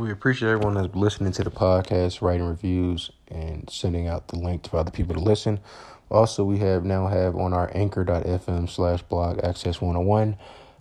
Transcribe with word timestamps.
We 0.00 0.10
appreciate 0.10 0.48
everyone 0.48 0.76
that's 0.76 0.94
listening 0.94 1.32
to 1.32 1.44
the 1.44 1.50
podcast, 1.50 2.22
writing 2.22 2.46
reviews, 2.46 3.10
and 3.28 3.68
sending 3.68 4.08
out 4.08 4.28
the 4.28 4.38
link 4.38 4.62
to 4.62 4.78
other 4.78 4.90
people 4.90 5.14
to 5.14 5.20
listen. 5.20 5.60
Also, 6.10 6.42
we 6.42 6.56
have 6.60 6.86
now 6.86 7.06
have 7.06 7.36
on 7.36 7.52
our 7.52 7.70
anchor.fm 7.74 8.70
slash 8.70 9.02
blog 9.02 9.44
access 9.44 9.82
101 9.82 10.38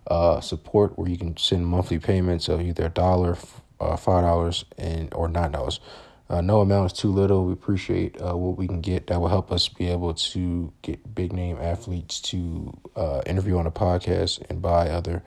uh, 0.07 0.39
support 0.39 0.97
where 0.97 1.09
you 1.09 1.17
can 1.17 1.35
send 1.35 1.67
monthly 1.67 1.99
payments 1.99 2.47
of 2.47 2.61
either 2.61 2.85
a 2.85 2.89
dollar, 2.89 3.37
uh, 3.81 3.97
five 3.97 4.23
dollars, 4.23 4.63
and 4.77 5.13
or 5.13 5.27
nine 5.27 5.51
dollars. 5.51 5.81
Uh, 6.29 6.39
no 6.39 6.61
amount 6.61 6.93
is 6.93 6.97
too 6.97 7.11
little. 7.11 7.45
We 7.45 7.51
appreciate 7.51 8.15
uh, 8.21 8.37
what 8.37 8.57
we 8.57 8.67
can 8.67 8.79
get. 8.79 9.07
That 9.07 9.19
will 9.19 9.27
help 9.27 9.51
us 9.51 9.67
be 9.67 9.89
able 9.89 10.13
to 10.13 10.71
get 10.81 11.13
big 11.13 11.33
name 11.33 11.57
athletes 11.59 12.21
to 12.21 12.71
uh, 12.95 13.21
interview 13.25 13.57
on 13.57 13.67
a 13.67 13.71
podcast 13.71 14.49
and 14.49 14.61
buy 14.61 14.87
other 14.89 15.23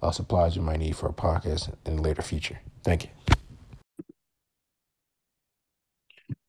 uh, 0.00 0.12
supplies 0.12 0.54
you 0.54 0.62
might 0.62 0.78
need 0.78 0.94
for 0.94 1.08
a 1.08 1.12
podcast 1.12 1.74
in 1.84 1.96
the 1.96 2.02
later 2.02 2.22
future. 2.22 2.60
Thank 2.84 3.04
you. 3.04 3.10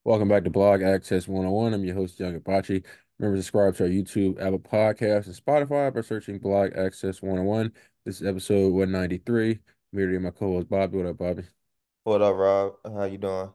Welcome 0.06 0.28
back 0.28 0.44
to 0.44 0.50
Blog 0.50 0.82
Access 0.82 1.28
1on1. 1.28 1.74
I'm 1.74 1.84
your 1.86 1.96
host, 1.96 2.20
Young 2.20 2.36
Apache. 2.36 2.84
Remember 3.20 3.38
to 3.38 3.42
subscribe 3.44 3.76
to 3.78 3.84
our 3.84 3.90
YouTube, 3.90 4.40
Apple 4.42 4.60
Podcasts, 4.60 5.28
and 5.28 5.36
Spotify 5.36 5.94
by 5.94 6.02
searching 6.02 6.40
Blog 6.40 6.74
Access 6.76 7.22
1on1. 7.22 7.72
This 8.06 8.20
is 8.22 8.28
episode 8.28 8.74
193. 8.74 9.52
I'm 9.52 9.60
here 10.00 10.08
today, 10.08 10.20
my 10.20 10.32
co-host 10.32 10.70
Bobby. 10.70 10.98
What 10.98 11.06
up, 11.08 11.18
Bobby? 11.18 11.44
What 12.04 12.22
up, 12.22 12.36
Rob? 12.36 12.76
How 12.86 13.04
you 13.06 13.18
doing? 13.18 13.54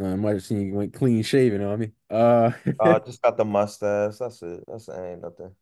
Uh, 0.00 0.06
I 0.06 0.16
might 0.16 0.34
have 0.34 0.42
seen 0.44 0.68
you 0.68 0.74
went 0.74 0.94
clean 0.94 1.22
shaven 1.22 1.62
on 1.62 1.78
me. 1.78 1.92
Uh, 2.08 2.52
Uh, 2.78 2.98
just 3.06 3.22
got 3.22 3.36
the 3.36 3.44
mustache. 3.44 4.16
That's 4.18 4.42
it. 4.42 4.64
That's 4.66 4.88
it. 4.88 4.96
Ain't 4.98 5.22
nothing. 5.22 5.54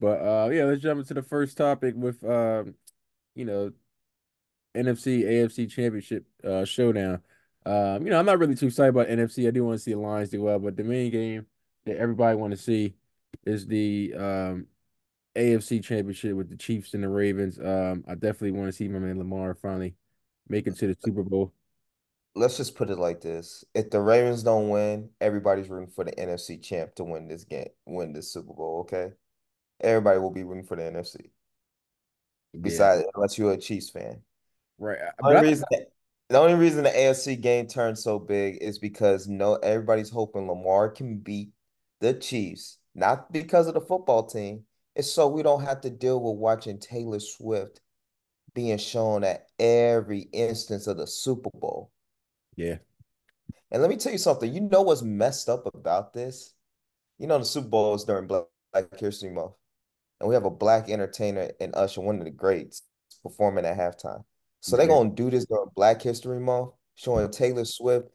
but 0.00 0.20
uh, 0.20 0.48
yeah, 0.50 0.64
let's 0.64 0.82
jump 0.82 1.00
into 1.00 1.14
the 1.14 1.22
first 1.22 1.56
topic 1.56 1.94
with 1.96 2.22
um, 2.24 2.74
you 3.34 3.44
know, 3.44 3.72
NFC 4.74 5.22
AFC 5.24 5.70
Championship 5.70 6.26
uh 6.44 6.64
showdown. 6.64 7.22
Um, 7.66 8.04
you 8.04 8.10
know, 8.10 8.18
I'm 8.18 8.26
not 8.26 8.38
really 8.38 8.54
too 8.54 8.66
excited 8.66 8.90
about 8.90 9.08
NFC. 9.08 9.46
I 9.48 9.50
do 9.50 9.64
want 9.64 9.78
to 9.78 9.82
see 9.82 9.92
the 9.92 9.98
Lions 10.00 10.30
do 10.30 10.42
well, 10.42 10.58
but 10.58 10.76
the 10.76 10.84
main 10.84 11.10
game 11.10 11.46
that 11.86 11.96
everybody 11.96 12.36
want 12.36 12.52
to 12.52 12.56
see 12.58 12.94
is 13.44 13.66
the 13.66 14.14
um 14.16 14.66
AFC 15.36 15.80
Championship 15.80 16.34
with 16.36 16.50
the 16.50 16.56
Chiefs 16.56 16.94
and 16.94 17.02
the 17.04 17.08
Ravens. 17.08 17.58
Um, 17.58 18.04
I 18.08 18.14
definitely 18.14 18.52
want 18.52 18.68
to 18.68 18.72
see 18.72 18.88
my 18.88 18.98
man 18.98 19.18
Lamar 19.18 19.54
finally 19.54 19.96
make 20.48 20.66
it 20.66 20.76
to 20.78 20.86
the 20.88 20.96
Super 21.00 21.22
Bowl. 21.22 21.52
Let's 22.36 22.56
just 22.56 22.74
put 22.74 22.90
it 22.90 22.98
like 22.98 23.20
this: 23.20 23.64
if 23.74 23.90
the 23.90 24.00
Ravens 24.00 24.42
don't 24.42 24.68
win, 24.68 25.10
everybody's 25.20 25.68
rooting 25.68 25.90
for 25.92 26.04
the 26.04 26.18
NFC 26.18 26.58
champ 26.58 26.94
to 26.96 27.04
win 27.04 27.28
this 27.28 27.44
game, 27.44 27.68
win 27.86 28.12
this 28.12 28.32
Super 28.32 28.52
Bowl. 28.52 28.80
Okay, 28.80 29.12
everybody 29.80 30.20
will 30.20 30.30
be 30.32 30.44
rooting 30.44 30.64
for 30.66 30.76
the 30.76 30.84
NFC. 30.84 31.30
Yeah, 32.62 32.88
Besides, 32.88 33.04
unless 33.14 33.38
you're 33.38 33.52
a 33.52 33.58
Chiefs 33.58 33.90
fan. 33.90 34.22
right. 34.78 34.98
The 35.18 35.24
But 35.26 35.36
only 35.36 35.38
I 35.38 35.42
reason, 35.48 35.66
the 36.28 36.38
only 36.38 36.54
reason 36.54 36.84
the 36.84 36.90
AFC 36.90 37.40
game 37.40 37.66
turned 37.66 37.98
so 37.98 38.18
big 38.18 38.58
is 38.60 38.78
because 38.78 39.28
no, 39.28 39.56
everybody's 39.56 40.10
hoping 40.10 40.48
Lamar 40.48 40.88
can 40.88 41.18
beat 41.18 41.50
the 42.00 42.14
Chiefs, 42.14 42.78
not 42.94 43.32
because 43.32 43.66
of 43.66 43.74
the 43.74 43.80
football 43.80 44.26
team. 44.26 44.64
It's 44.96 45.10
so 45.10 45.28
we 45.28 45.42
don't 45.42 45.64
have 45.64 45.80
to 45.82 45.90
deal 45.90 46.20
with 46.20 46.38
watching 46.38 46.78
Taylor 46.78 47.20
Swift 47.20 47.80
being 48.54 48.78
shown 48.78 49.24
at 49.24 49.48
every 49.58 50.20
instance 50.32 50.86
of 50.86 50.96
the 50.96 51.06
Super 51.06 51.50
Bowl. 51.54 51.90
yeah, 52.56 52.76
And 53.70 53.82
let 53.82 53.90
me 53.90 53.96
tell 53.96 54.12
you 54.12 54.18
something. 54.18 54.52
You 54.52 54.60
know 54.60 54.82
what's 54.82 55.02
messed 55.02 55.48
up 55.48 55.68
about 55.74 56.12
this? 56.14 56.54
You 57.18 57.26
know 57.26 57.38
the 57.38 57.44
Super 57.44 57.68
Bowl 57.68 57.94
is 57.94 58.04
during 58.04 58.26
Black, 58.26 58.44
Black 58.72 58.98
History 58.98 59.30
Month, 59.30 59.52
and 60.20 60.28
we 60.28 60.34
have 60.34 60.44
a 60.44 60.50
black 60.50 60.88
entertainer 60.88 61.50
in 61.60 61.74
Usher, 61.74 62.00
one 62.00 62.18
of 62.18 62.24
the 62.24 62.30
greats, 62.30 62.82
performing 63.22 63.64
at 63.64 63.76
halftime. 63.76 64.24
So 64.64 64.78
they're 64.78 64.86
gonna 64.86 65.10
do 65.10 65.30
this 65.30 65.44
during 65.44 65.68
Black 65.76 66.00
History 66.00 66.40
Month, 66.40 66.70
showing 66.94 67.30
Taylor 67.30 67.66
Swift 67.66 68.08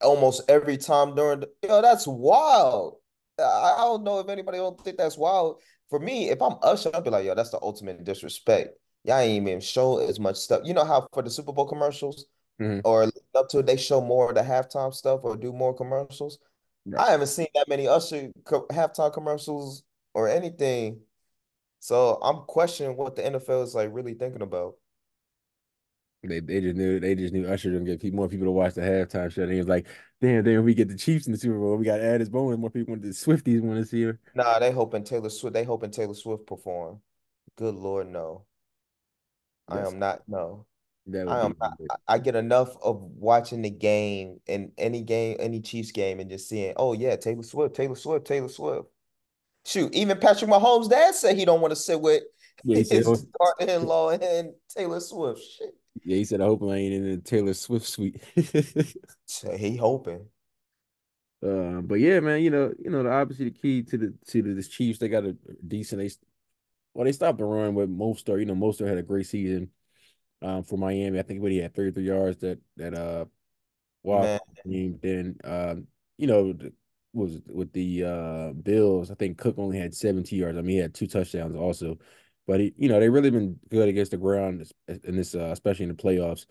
almost 0.00 0.48
every 0.48 0.76
time 0.76 1.16
during 1.16 1.40
the, 1.40 1.50
yo, 1.64 1.82
that's 1.82 2.06
wild. 2.06 2.98
I, 3.40 3.74
I 3.76 3.80
don't 3.80 4.04
know 4.04 4.20
if 4.20 4.28
anybody 4.28 4.58
don't 4.58 4.78
think 4.84 4.98
that's 4.98 5.18
wild. 5.18 5.60
For 5.88 5.98
me, 5.98 6.30
if 6.30 6.40
I'm 6.40 6.54
Usher, 6.62 6.92
I'd 6.94 7.02
be 7.02 7.10
like, 7.10 7.26
yo, 7.26 7.34
that's 7.34 7.50
the 7.50 7.58
ultimate 7.60 8.04
disrespect. 8.04 8.78
Y'all 9.02 9.18
ain't 9.18 9.42
even 9.42 9.58
show 9.58 9.98
as 9.98 10.20
much 10.20 10.36
stuff. 10.36 10.62
You 10.64 10.74
know 10.74 10.84
how 10.84 11.08
for 11.12 11.24
the 11.24 11.30
Super 11.30 11.52
Bowl 11.52 11.66
commercials 11.66 12.26
hmm 12.60 12.80
or 12.84 13.10
up 13.34 13.48
to 13.48 13.58
it, 13.58 13.66
they 13.66 13.76
show 13.76 14.00
more 14.00 14.28
of 14.28 14.36
the 14.36 14.42
halftime 14.42 14.94
stuff 14.94 15.20
or 15.24 15.36
do 15.36 15.52
more 15.52 15.74
commercials. 15.74 16.38
right. 16.86 17.08
I 17.08 17.10
haven't 17.10 17.26
seen 17.26 17.48
that 17.56 17.68
many 17.68 17.88
Usher 17.88 18.30
co 18.44 18.68
halftime 18.68 19.12
commercials 19.12 19.82
or 20.14 20.28
anything. 20.28 21.00
So 21.80 22.20
I'm 22.22 22.44
questioning 22.46 22.96
what 22.96 23.16
the 23.16 23.22
NFL 23.22 23.64
is 23.64 23.74
like 23.74 23.88
really 23.92 24.14
thinking 24.14 24.42
about. 24.42 24.74
They 26.22 26.40
they 26.40 26.60
just 26.60 26.76
knew 26.76 27.00
they 27.00 27.14
just 27.14 27.32
knew 27.32 27.46
Usher 27.46 27.70
didn't 27.70 27.98
get 27.98 28.12
more 28.12 28.28
people 28.28 28.46
to 28.46 28.50
watch 28.50 28.74
the 28.74 28.82
halftime 28.82 29.32
show. 29.32 29.42
And 29.42 29.52
he 29.52 29.58
was 29.58 29.68
like, 29.68 29.86
damn, 30.20 30.44
damn, 30.44 30.64
we 30.64 30.74
get 30.74 30.88
the 30.88 30.96
Chiefs 30.96 31.26
in 31.26 31.32
the 31.32 31.38
Super 31.38 31.58
Bowl. 31.58 31.76
We 31.76 31.84
got 31.86 32.00
added 32.00 32.30
bonus. 32.30 32.58
More 32.58 32.68
people 32.68 32.92
want 32.92 33.02
the 33.02 33.08
Swifties 33.08 33.62
want 33.62 33.78
to 33.78 33.86
see 33.86 34.02
her. 34.02 34.18
Nah, 34.34 34.58
they 34.58 34.70
hoping 34.70 35.04
Taylor 35.04 35.30
Swift, 35.30 35.54
they 35.54 35.64
hoping 35.64 35.90
Taylor 35.90 36.14
Swift 36.14 36.46
perform. 36.46 37.00
Good 37.56 37.74
Lord, 37.74 38.08
no. 38.08 38.44
I 39.68 39.86
am 39.86 39.98
not, 39.98 40.22
no. 40.28 40.66
I 41.12 41.44
am 41.44 41.56
not. 41.60 41.78
I 42.06 42.18
get 42.18 42.36
enough 42.36 42.76
of 42.82 43.00
watching 43.00 43.62
the 43.62 43.70
game 43.70 44.40
in 44.46 44.72
any 44.76 45.02
game, 45.02 45.36
any 45.40 45.60
Chiefs 45.60 45.92
game, 45.92 46.20
and 46.20 46.28
just 46.28 46.48
seeing, 46.48 46.74
oh 46.76 46.92
yeah, 46.92 47.16
Taylor 47.16 47.42
Swift, 47.42 47.76
Taylor 47.76 47.96
Swift, 47.96 48.26
Taylor 48.26 48.48
Swift. 48.48 48.88
Shoot, 49.64 49.94
even 49.94 50.18
Patrick 50.18 50.50
Mahomes' 50.50 50.90
dad 50.90 51.14
said 51.14 51.36
he 51.36 51.44
don't 51.44 51.60
want 51.60 51.72
to 51.72 51.76
sit 51.76 52.00
with 52.00 52.24
yeah. 52.64 52.78
His 52.78 53.06
oh, 53.06 53.16
daughter-in-law 53.38 54.10
and 54.10 54.52
Taylor 54.68 55.00
Swift. 55.00 55.40
Shit. 55.40 55.74
Yeah. 56.04 56.16
He 56.16 56.24
said, 56.24 56.40
I 56.40 56.44
hope 56.44 56.62
I 56.62 56.74
ain't 56.76 56.94
in 56.94 57.10
the 57.10 57.16
Taylor 57.18 57.54
Swift 57.54 57.86
suite. 57.86 58.22
So 59.26 59.56
he 59.56 59.76
hoping. 59.76 60.26
Uh, 61.42 61.80
but 61.82 61.94
yeah, 62.00 62.18
man, 62.18 62.42
you 62.42 62.50
know, 62.50 62.72
you 62.78 62.90
know, 62.90 63.04
the 63.04 63.10
obviously 63.10 63.46
the 63.46 63.52
key 63.52 63.82
to 63.84 63.96
the 63.96 64.14
to 64.26 64.42
the, 64.42 64.54
the 64.54 64.62
Chiefs, 64.62 64.98
they 64.98 65.08
got 65.08 65.24
a 65.24 65.36
decent. 65.66 66.02
They 66.02 66.10
well, 66.92 67.04
they 67.04 67.12
stopped 67.12 67.38
the 67.38 67.44
run 67.44 67.74
with 67.74 67.88
Mostert. 67.88 68.40
You 68.40 68.46
know, 68.46 68.54
Mostert 68.54 68.88
had 68.88 68.98
a 68.98 69.02
great 69.02 69.26
season 69.26 69.70
um 70.42 70.64
for 70.64 70.76
Miami. 70.76 71.18
I 71.18 71.22
think 71.22 71.40
what 71.40 71.52
he 71.52 71.58
had 71.58 71.74
33 71.74 72.02
yards 72.02 72.38
that 72.38 72.58
that 72.76 72.94
uh 72.94 73.24
team. 74.64 74.98
Then 75.02 75.36
um, 75.44 75.86
you 76.18 76.26
know, 76.26 76.52
the, 76.52 76.72
was 77.12 77.40
with 77.46 77.72
the 77.72 78.04
uh 78.04 78.52
Bills, 78.52 79.10
I 79.10 79.14
think 79.14 79.38
Cook 79.38 79.58
only 79.58 79.78
had 79.78 79.94
70 79.94 80.36
yards. 80.36 80.58
I 80.58 80.62
mean, 80.62 80.76
he 80.76 80.82
had 80.82 80.94
two 80.94 81.06
touchdowns 81.06 81.56
also. 81.56 81.98
But 82.50 82.60
he, 82.60 82.74
you 82.76 82.88
know, 82.90 83.00
they 83.00 83.08
really 83.10 83.30
been 83.30 83.58
good 83.70 83.88
against 83.88 84.12
the 84.12 84.18
ground 84.18 84.70
in 85.04 85.16
this, 85.16 85.34
uh, 85.34 85.50
especially 85.52 85.84
in 85.84 85.96
the 85.96 86.02
playoffs. 86.02 86.46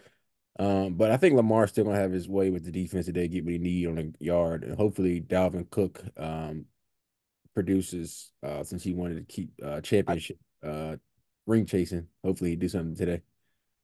Um, 0.59 0.95
but 0.95 1.11
I 1.11 1.17
think 1.17 1.35
Lamar's 1.35 1.71
still 1.71 1.85
gonna 1.85 1.97
have 1.99 2.11
his 2.11 2.29
way 2.29 2.49
with 2.51 2.65
the 2.65 2.71
defense 2.71 3.05
today, 3.07 3.27
get 3.27 3.45
what 3.45 3.53
he 3.53 3.59
need 3.59 3.87
on 3.87 3.95
the 3.95 4.13
yard, 4.19 4.63
and 4.63 4.75
hopefully 4.77 5.21
Dalvin 5.21 5.69
Cook 5.69 6.03
um 6.17 6.65
produces 7.55 8.31
uh 8.43 8.63
since 8.63 8.83
he 8.83 8.93
wanted 8.93 9.15
to 9.15 9.33
keep 9.33 9.51
uh 9.63 9.81
championship 9.81 10.37
uh 10.63 10.97
ring 11.47 11.65
chasing. 11.65 12.07
Hopefully 12.23 12.51
he 12.51 12.55
do 12.57 12.69
something 12.69 12.95
today. 12.95 13.21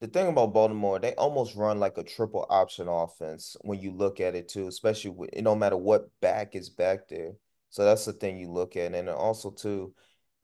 the 0.01 0.07
thing 0.07 0.27
about 0.27 0.53
Baltimore, 0.53 0.99
they 0.99 1.15
almost 1.15 1.55
run 1.55 1.79
like 1.79 1.97
a 1.97 2.03
triple 2.03 2.45
option 2.49 2.87
offense 2.87 3.55
when 3.61 3.79
you 3.79 3.91
look 3.91 4.19
at 4.19 4.35
it 4.35 4.49
too, 4.49 4.67
especially 4.67 5.11
with, 5.11 5.29
no 5.41 5.55
matter 5.55 5.77
what 5.77 6.09
back 6.21 6.55
is 6.55 6.69
back 6.69 7.07
there. 7.07 7.33
So 7.69 7.83
that's 7.85 8.05
the 8.05 8.13
thing 8.13 8.37
you 8.37 8.51
look 8.51 8.75
at, 8.77 8.93
and 8.93 9.09
also 9.09 9.51
too, 9.51 9.93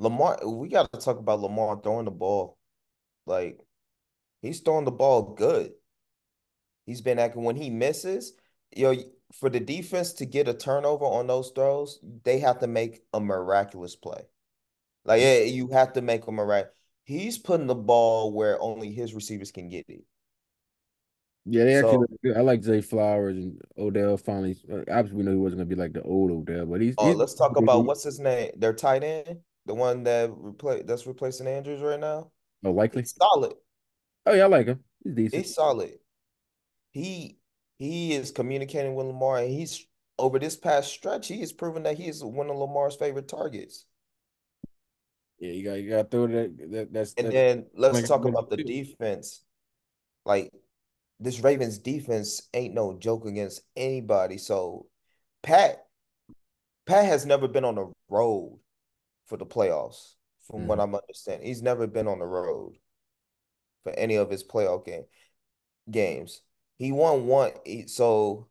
Lamar. 0.01 0.39
We 0.45 0.67
got 0.67 0.91
to 0.91 0.99
talk 0.99 1.19
about 1.19 1.41
Lamar 1.41 1.79
throwing 1.81 2.05
the 2.05 2.11
ball. 2.11 2.57
Like 3.25 3.59
he's 4.41 4.59
throwing 4.59 4.85
the 4.85 4.91
ball 4.91 5.35
good. 5.35 5.71
He's 6.85 7.01
been 7.01 7.19
acting 7.19 7.43
when 7.43 7.55
he 7.55 7.69
misses, 7.69 8.33
you 8.75 8.91
know, 8.91 9.03
for 9.33 9.49
the 9.49 9.59
defense 9.59 10.13
to 10.13 10.25
get 10.25 10.47
a 10.47 10.53
turnover 10.53 11.05
on 11.05 11.27
those 11.27 11.51
throws, 11.51 11.99
they 12.23 12.39
have 12.39 12.59
to 12.59 12.67
make 12.67 13.03
a 13.13 13.19
miraculous 13.19 13.95
play. 13.95 14.23
Like, 15.05 15.21
yeah, 15.21 15.41
you 15.41 15.67
have 15.69 15.93
to 15.93 16.01
make 16.01 16.27
a 16.27 16.31
miraculous. 16.31 16.75
He's 17.03 17.37
putting 17.37 17.67
the 17.67 17.75
ball 17.75 18.31
where 18.33 18.59
only 18.61 18.91
his 18.91 19.13
receivers 19.13 19.51
can 19.51 19.69
get 19.69 19.85
it. 19.87 20.03
Yeah, 21.45 21.63
they 21.65 21.75
actually 21.75 22.07
So. 22.23 22.35
I 22.35 22.41
like 22.41 22.63
Zay 22.63 22.81
Flowers 22.81 23.37
and 23.37 23.59
Odell 23.77 24.17
finally. 24.17 24.57
uh, 24.71 24.81
Obviously, 24.91 25.17
we 25.17 25.23
know 25.23 25.31
he 25.31 25.37
wasn't 25.37 25.59
gonna 25.59 25.69
be 25.69 25.75
like 25.75 25.93
the 25.93 26.03
old 26.03 26.31
Odell, 26.31 26.65
but 26.65 26.81
he's 26.81 26.95
oh, 26.97 27.07
he's 27.07 27.15
let's 27.15 27.33
talk 27.33 27.57
about 27.57 27.85
what's 27.85 28.03
his 28.03 28.19
name? 28.19 28.51
Their 28.57 28.73
tight 28.73 29.03
end, 29.03 29.39
the 29.65 29.73
one 29.73 30.03
that 30.03 30.31
replace 30.31 30.83
that's 30.85 31.07
replacing 31.07 31.47
Andrews 31.47 31.81
right 31.81 31.99
now. 31.99 32.31
oh 32.65 32.71
likely. 32.71 33.01
He's 33.03 33.15
solid. 33.15 33.53
Oh 34.25 34.33
yeah, 34.33 34.43
I 34.43 34.47
like 34.47 34.67
him. 34.67 34.83
He's 35.03 35.15
decent. 35.15 35.43
He's 35.43 35.55
solid. 35.55 35.93
He 36.91 37.37
he 37.77 38.13
is 38.13 38.31
communicating 38.31 38.95
with 38.95 39.07
Lamar, 39.07 39.39
and 39.39 39.49
he's 39.51 39.85
over 40.21 40.37
this 40.39 40.55
past 40.55 40.91
stretch, 40.91 41.27
he 41.27 41.39
has 41.39 41.51
proven 41.51 41.83
that 41.83 41.97
he 41.97 42.07
is 42.07 42.23
one 42.23 42.49
of 42.49 42.55
Lamar's 42.55 42.95
favorite 42.95 43.27
targets. 43.27 43.85
Yeah, 45.39 45.51
you 45.51 45.63
got 45.63 45.73
you 45.81 45.89
got 45.89 46.11
throw 46.11 46.27
that. 46.27 46.71
that 46.71 46.93
that's 46.93 47.13
And 47.15 47.31
then 47.31 47.65
let's 47.75 47.95
Like, 47.95 48.05
talk 48.05 48.25
about 48.25 48.49
the 48.51 48.57
defense. 48.57 49.43
Like 50.25 50.51
this 51.19 51.39
Ravens 51.39 51.79
defense 51.79 52.47
ain't 52.53 52.75
no 52.75 52.97
joke 52.97 53.25
against 53.25 53.61
anybody. 53.75 54.37
So 54.37 54.85
Pat 55.41 55.83
Pat 56.85 57.05
has 57.05 57.25
never 57.25 57.47
been 57.47 57.65
on 57.65 57.75
the 57.75 57.91
road 58.09 58.59
for 59.31 59.37
the 59.37 59.47
playoffs, 59.47 60.15
from 60.45 60.67
what 60.67 60.77
Mhm. 60.77 60.83
I'm 60.83 60.95
understanding. 60.95 61.47
He's 61.47 61.63
never 61.63 61.87
been 61.87 62.07
on 62.09 62.19
the 62.19 62.27
road 62.27 62.77
for 63.83 63.91
any 63.93 64.15
of 64.15 64.29
his 64.29 64.43
playoff 64.43 64.85
game 64.85 65.05
games. 65.91 66.41
He 66.79 66.91
won 66.91 67.27
one. 67.27 67.53
He, 67.65 67.87
so 67.87 68.49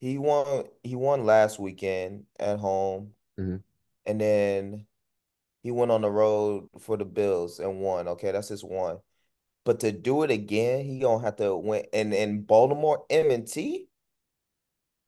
he 0.00 0.18
won. 0.18 0.66
He 0.84 0.96
won 0.96 1.26
last 1.26 1.58
weekend 1.58 2.26
at 2.40 2.58
home, 2.60 3.14
hmm 3.38 3.56
and 4.06 4.20
then 4.20 4.86
he 5.62 5.70
went 5.72 5.92
on 5.92 6.02
the 6.02 6.10
road 6.10 6.68
for 6.80 6.96
the 6.96 7.04
Bills 7.06 7.60
and 7.60 7.80
won. 7.80 8.08
Okay, 8.08 8.32
that's 8.32 8.48
his 8.48 8.64
one. 8.64 8.98
But 9.64 9.80
to 9.80 9.92
do 9.92 10.24
it 10.24 10.32
again, 10.32 10.84
he 10.86 11.00
gonna 11.00 11.24
have 11.24 11.36
to 11.38 11.56
win. 11.56 11.86
And 11.92 12.14
in 12.14 12.42
Baltimore, 12.44 13.06
M&T, 13.10 13.88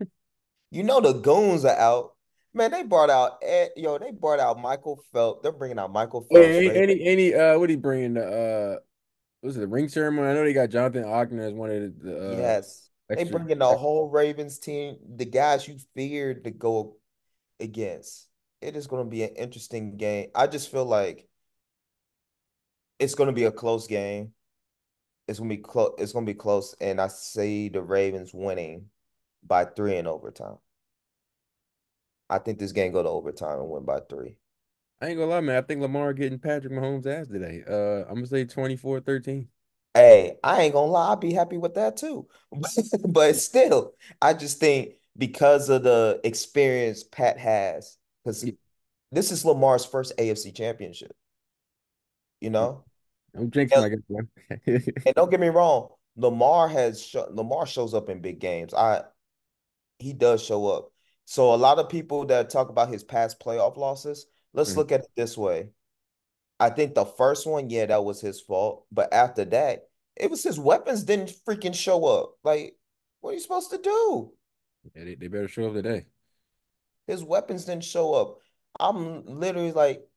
you 0.71 0.83
know 0.83 1.01
the 1.01 1.13
goons 1.15 1.65
are 1.65 1.77
out. 1.77 2.15
Man, 2.59 2.73
they 2.73 2.83
brought 2.83 3.09
out 3.09 3.39
Ed, 3.41 3.71
yo, 3.77 3.99
they 3.99 4.11
brought 4.11 4.41
out 4.41 4.59
Michael 4.61 5.01
Phelps. 5.13 5.45
They're 5.45 5.53
bringing 5.53 5.79
out 5.79 5.93
Michael 5.93 6.23
Phelps 6.23 6.45
any, 6.45 6.67
straight. 6.67 6.83
any, 6.83 7.07
any, 7.07 7.35
uh, 7.35 7.57
what 7.57 7.71
he 7.71 7.77
bringing? 7.77 8.19
Uh, 8.19 8.79
was 9.43 9.57
it 9.57 9.61
the 9.61 9.69
ring 9.69 9.89
ceremony? 9.89 10.29
I 10.29 10.35
know 10.35 10.43
they 10.43 10.53
got 10.53 10.69
Jonathan 10.69 11.05
Ogden 11.05 11.39
as 11.39 11.53
one 11.53 11.71
of 11.71 12.01
the, 12.01 12.33
uh, 12.33 12.37
Yes. 12.37 12.91
They 13.09 13.19
extra. 13.19 13.39
bringing 13.39 13.61
the 13.61 13.67
whole 13.67 14.11
Ravens 14.11 14.59
team, 14.59 14.97
the 15.09 15.25
guys 15.25 15.69
you 15.69 15.79
feared 15.95 16.43
to 16.45 16.51
go 16.51 16.97
against. 17.61 18.27
It 18.61 18.75
is 18.75 18.89
going 18.89 19.05
to 19.05 19.09
be 19.09 19.23
an 19.23 19.37
interesting 19.37 19.97
game. 19.97 20.31
I 20.35 20.49
just 20.49 20.69
feel 20.69 20.85
like 20.85 21.29
it's 22.99 23.15
going 23.15 23.29
to 23.29 23.33
be 23.33 23.45
a 23.45 23.53
close 23.53 23.87
game. 23.87 24.33
It's 25.29 25.39
going 25.39 25.49
to 25.49 25.57
be 25.57 25.63
close. 25.63 25.95
It's 25.99 26.13
going 26.13 26.27
to 26.27 26.33
be 26.33 26.37
close, 26.37 26.75
and 26.81 27.01
I 27.01 27.07
see 27.07 27.69
the 27.69 27.83
Ravens 27.83 28.35
winning 28.35 28.87
by 29.47 29.65
three 29.65 29.97
in 29.97 30.09
overtime. 30.09 30.59
I 32.31 32.39
think 32.39 32.59
this 32.59 32.73
game 32.73 32.93
go 32.93 33.03
to 33.03 33.09
overtime 33.09 33.59
and 33.61 33.69
win 33.69 33.85
by 33.85 34.01
three. 34.01 34.37
I 35.01 35.09
ain't 35.09 35.19
gonna 35.19 35.31
lie, 35.31 35.41
man. 35.41 35.57
I 35.57 35.63
think 35.63 35.81
Lamar 35.81 36.13
getting 36.13 36.39
Patrick 36.39 36.73
Mahomes' 36.73 37.07
ass 37.07 37.29
today. 37.29 37.63
Uh, 37.69 38.09
I'm 38.09 38.17
gonna 38.17 38.27
say 38.27 38.45
24-13. 38.45 39.49
Hey, 39.95 40.37
I 40.45 40.63
ain't 40.63 40.75
gonna 40.75 40.91
lie, 40.91 41.13
I'd 41.13 41.21
be 41.21 41.33
happy 41.33 41.57
with 41.57 41.75
that 41.75 41.97
too. 41.97 42.29
But 43.09 43.37
still, 43.37 43.95
I 44.21 44.35
just 44.35 44.61
think 44.61 44.95
because 45.17 45.69
of 45.69 45.83
the 45.83 46.21
experience 46.25 47.05
Pat 47.05 47.39
has, 47.39 47.97
because 48.25 48.45
Yeah, 48.45 48.53
this 49.13 49.33
is 49.33 49.45
Lamar's 49.45 49.85
first 49.85 50.17
AFC 50.19 50.55
championship, 50.55 51.17
you 52.41 52.51
know? 52.51 52.85
I'm 53.35 53.51
jinxing 53.51 54.03
And, 54.67 54.95
and 55.07 55.15
don't 55.15 55.31
get 55.31 55.41
me 55.41 55.49
wrong, 55.49 55.91
Lamar 56.17 56.69
has 56.69 57.03
sh 57.03 57.17
Lamar 57.31 57.67
shows 57.67 57.95
up 57.95 58.09
in 58.09 58.21
big 58.21 58.41
games. 58.41 58.75
I 58.75 59.03
he 59.99 60.13
does 60.13 60.43
show 60.45 60.67
up. 60.69 60.93
So 61.29 61.53
a 61.53 61.57
lot 61.57 61.79
of 61.79 61.91
people 61.91 62.25
that 62.25 62.49
talk 62.49 62.71
about 62.71 62.89
his 62.89 63.05
past 63.05 63.39
playoff 63.39 63.77
losses, 63.77 64.25
let's 64.55 64.73
Mhm. 64.73 64.77
look 64.77 64.93
at 64.93 65.01
it 65.01 65.11
this 65.15 65.37
way. 65.37 65.69
I 66.59 66.71
think 66.71 66.95
the 66.95 67.05
first 67.05 67.47
one, 67.47 67.69
yeah, 67.69 67.85
that 67.85 68.03
was 68.03 68.23
his 68.23 68.41
fault. 68.41 68.87
But 68.91 69.13
after 69.13 69.45
that, 69.45 69.91
it 70.17 70.31
was 70.31 70.43
his 70.43 70.59
weapons 70.59 71.05
didn't 71.05 71.35
freaking 71.47 71.75
show 71.75 72.07
up. 72.07 72.39
Like, 72.43 72.79
what 73.21 73.33
are 73.33 73.35
you 73.35 73.41
supposed 73.41 73.69
to 73.73 73.79
do? 73.79 74.33
Yeah, 74.95 75.05
they, 75.05 75.17
they 75.17 75.29
better 75.29 75.49
show 75.49 75.67
up 75.69 75.75
today. 75.75 76.07
His 77.07 77.23
weapons 77.23 77.67
didn't 77.67 77.85
show 77.85 78.15
up. 78.15 78.39
I'm 78.81 79.27
literally 79.27 79.73
like, 79.73 80.09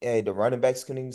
hey, 0.00 0.22
the 0.22 0.32
running 0.32 0.60
backs 0.60 0.82
couldn't 0.82 1.14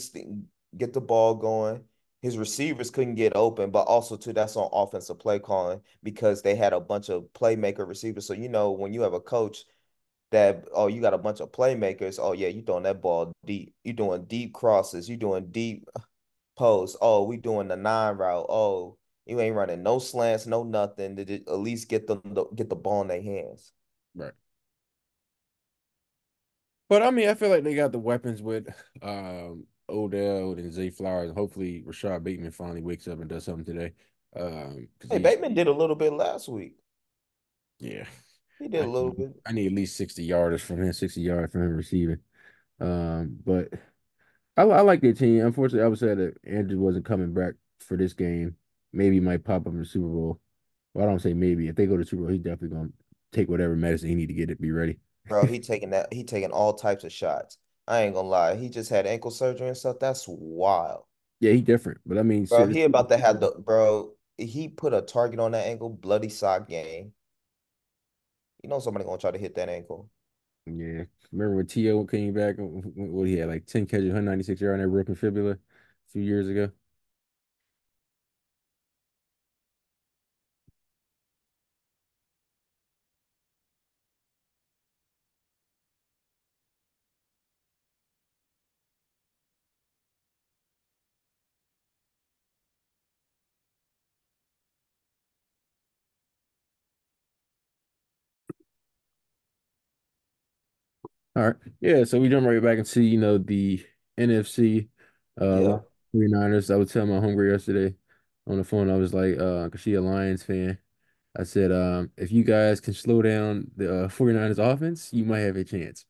get 0.78 0.94
the 0.94 1.02
ball 1.02 1.36
going. 1.36 1.84
His 2.24 2.38
receivers 2.38 2.90
couldn't 2.90 3.16
get 3.16 3.36
open, 3.36 3.70
but 3.70 3.82
also 3.82 4.16
too, 4.16 4.32
that's 4.32 4.56
on 4.56 4.70
offensive 4.72 5.20
play 5.20 5.40
calling 5.40 5.82
because 6.04 6.42
they 6.42 6.56
had 6.56 6.72
a 6.72 6.80
bunch 6.80 7.10
of 7.10 7.26
playmaker 7.34 7.86
receivers. 7.86 8.26
So 8.26 8.34
you 8.34 8.48
know 8.48 8.72
when 8.72 8.94
you 8.94 9.02
have 9.02 9.12
a 9.12 9.20
coach 9.20 9.66
that 10.32 10.66
oh 10.74 10.88
you 10.88 11.02
got 11.02 11.14
a 11.14 11.18
bunch 11.18 11.42
of 11.42 11.52
playmakers, 11.52 12.20
oh 12.22 12.32
yeah, 12.32 12.48
you 12.48 12.62
throwing 12.62 12.84
that 12.84 13.02
ball 13.02 13.34
deep. 13.46 13.74
You 13.84 13.92
doing 13.92 14.24
deep 14.24 14.54
crosses. 14.54 15.10
You 15.10 15.18
doing 15.18 15.52
deep 15.52 15.86
post. 16.56 16.96
Oh, 17.02 17.26
we 17.26 17.36
doing 17.36 17.68
the 17.68 17.76
nine 17.76 18.16
route. 18.16 18.46
Oh, 18.48 18.98
you 19.26 19.42
ain't 19.42 19.58
running 19.58 19.84
no 19.84 20.00
slants, 20.00 20.48
no 20.48 20.64
nothing 20.64 21.18
to 21.18 21.34
at 21.34 21.60
least 21.60 21.90
get 21.90 22.08
them 22.08 22.22
get 22.56 22.70
the 22.70 22.76
ball 22.78 23.02
in 23.02 23.10
their 23.10 23.22
hands. 23.22 23.74
Right. 24.16 24.32
But 26.88 27.04
I 27.04 27.12
mean, 27.12 27.28
I 27.28 27.34
feel 27.34 27.50
like 27.50 27.66
they 27.66 27.76
got 27.76 27.92
the 27.92 28.00
weapons 28.00 28.42
with 28.42 28.74
um 29.02 29.66
Odell 29.90 30.54
and 30.54 30.72
Zay 30.74 30.90
Flowers. 30.90 31.30
And 31.30 31.38
hopefully, 31.38 31.84
Rashod 31.86 32.24
Bateman 32.24 32.52
finally 32.52 32.82
wakes 32.82 33.08
up 33.08 33.20
and 33.20 33.30
does 33.30 33.46
something 33.46 33.66
today. 33.66 33.94
Um, 34.36 34.88
Hey, 35.10 35.20
Bateman 35.20 35.54
did 35.54 35.68
a 35.68 35.72
little 35.74 35.96
bit 35.96 36.14
last 36.14 36.50
week. 36.50 36.76
yeah. 37.80 38.06
He 38.60 38.68
did 38.68 38.82
I 38.82 38.86
a 38.86 38.88
little 38.88 39.12
bit. 39.12 39.34
I 39.46 39.52
need 39.52 39.68
at 39.68 39.74
least 39.74 39.98
60 39.98 40.28
yarders 40.28 40.62
from 40.62 40.82
him, 40.82 40.94
60 40.94 41.22
yards 41.22 41.52
from 41.52 41.64
him 41.64 41.76
receiving. 41.76 42.20
Um, 42.80 43.38
but 43.46 43.70
I, 44.58 44.64
I 44.64 44.82
like 44.82 45.02
their 45.02 45.14
team. 45.14 45.46
Unfortunately, 45.46 45.84
I 45.86 45.88
would 45.88 46.00
say 46.00 46.14
that 46.16 46.38
Andrew 46.46 46.80
wasn't 46.80 47.06
coming 47.06 47.34
back 47.34 47.56
for 47.80 47.98
this 47.98 48.14
game. 48.14 48.56
Maybe 48.94 49.16
he 49.16 49.20
might 49.22 49.44
pop 49.44 49.68
up 49.68 49.74
in 49.74 49.80
the 49.80 49.86
Super 49.86 50.08
Bowl. 50.08 50.40
Well, 50.94 51.06
I 51.08 51.10
don't 51.10 51.20
say 51.22 51.34
maybe. 51.34 51.68
If 51.68 51.76
they 51.76 51.88
go 51.88 51.98
to 51.98 52.06
Super 52.06 52.24
Bowl, 52.24 52.32
he's 52.32 52.42
definitely 52.42 52.78
gonna 52.78 52.90
take 53.32 53.50
whatever 53.50 53.76
medicine 53.76 54.10
he 54.10 54.16
need 54.16 54.28
to 54.28 54.34
get 54.34 54.50
it 54.52 54.62
be 54.62 54.72
ready. 54.72 55.00
Bro, 55.28 55.48
he 55.48 55.60
taking 55.60 55.92
that 55.92 56.14
he 56.14 56.24
taking 56.24 56.52
all 56.52 56.74
types 56.74 57.04
of 57.04 57.12
shots. 57.12 57.58
I 57.88 58.04
ain't 58.04 58.14
gonna 58.14 58.28
lie. 58.28 58.56
He 58.56 58.70
just 58.70 58.90
had 58.90 59.06
ankle 59.08 59.32
surgery 59.32 59.68
and 59.68 59.78
stuff. 59.78 60.00
That's 60.00 60.26
wild. 60.28 61.06
Yeah, 61.40 61.52
he 61.52 61.62
different. 61.62 62.00
But 62.06 62.18
I 62.18 62.24
mean, 62.24 62.48
Bro, 62.48 62.68
he 62.68 62.84
about 62.84 63.10
to 63.10 63.18
have 63.18 63.40
the 63.40 63.52
bro. 63.52 64.14
He 64.38 64.68
put 64.70 64.94
a 64.94 65.02
target 65.02 65.40
on 65.40 65.52
that 65.52 65.68
ankle, 65.68 65.90
bloody 65.90 66.30
sock 66.30 66.68
game. 66.68 67.14
You 68.64 68.70
know 68.70 68.80
somebody 68.80 69.06
gonna 69.06 69.20
try 69.20 69.30
to 69.32 69.38
hit 69.38 69.54
that 69.56 69.70
ankle. 69.70 70.10
yeah. 70.66 71.04
Remember 71.32 71.56
when 71.56 71.66
T.O. 71.68 72.06
came 72.06 72.34
back? 72.34 72.56
What 72.58 73.28
he 73.28 73.38
had 73.38 73.50
like 73.50 73.66
10 73.66 73.86
catches, 73.88 74.06
196 74.08 74.62
yard 74.62 74.76
on 74.80 74.86
that 74.86 74.92
broken 74.92 75.16
fibula 75.16 75.52
a 75.54 75.58
few 76.12 76.22
years 76.22 76.48
ago. 76.48 76.72
All 101.36 101.44
right. 101.48 101.56
Yeah, 101.82 102.04
so 102.04 102.20
we 102.20 102.30
jump 102.30 102.46
right 102.46 102.62
back 102.62 102.78
and 102.78 102.88
see, 102.88 103.06
you 103.06 103.20
know, 103.20 103.38
the 103.38 103.84
NFC 104.18 104.90
uh 105.40 105.62
Yeah. 105.62 105.80
49ers. 106.14 106.70
I 106.72 106.76
was 106.78 106.92
telling 106.92 107.10
my 107.10 107.26
homegirl 107.26 107.52
yesterday 107.52 107.96
on 108.48 108.58
the 108.58 108.64
phone, 108.64 108.90
I 108.90 108.98
was 108.98 109.14
like, 109.14 109.38
uh, 109.40 109.70
cause 109.70 109.82
she 109.82 109.94
a 109.96 110.02
Lions 110.02 110.44
fan. 110.44 110.78
I 111.38 111.44
said, 111.44 111.72
um, 111.72 112.12
if 112.18 112.32
you 112.32 112.44
guys 112.46 112.82
can 112.82 112.94
slow 112.96 113.22
down 113.22 113.72
the 113.78 114.06
uh, 114.06 114.10
49ers 114.10 114.60
offense, 114.60 115.14
you 115.14 115.26
might 115.26 115.40
have 115.42 115.58
a 115.58 115.64
chance. 115.66 116.06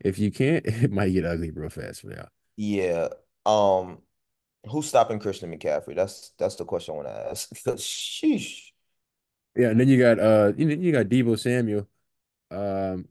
If 0.00 0.18
you 0.18 0.32
can't, 0.32 0.66
it 0.68 0.92
might 0.92 1.10
get 1.10 1.26
ugly 1.26 1.50
real 1.52 1.70
fast 1.70 2.02
for 2.02 2.12
y'all. 2.12 2.28
Yeah. 2.56 3.08
Um, 3.44 3.98
who's 4.70 4.88
stopping 4.88 5.18
Christian 5.18 5.56
McCaffrey? 5.56 5.94
That's 5.96 6.32
that's 6.38 6.56
the 6.56 6.64
question 6.64 6.94
I 6.94 6.96
want 6.96 7.08
to 7.08 7.30
ask. 7.30 7.50
Sheesh. 7.76 8.70
Yeah, 9.56 9.68
and 9.70 9.80
then 9.80 9.88
you 9.88 9.98
got 9.98 10.18
uh 10.18 10.52
you, 10.56 10.68
you 10.68 10.92
got 10.92 11.06
Deebo 11.06 11.38
Samuel, 11.38 11.88
um, 12.50 13.08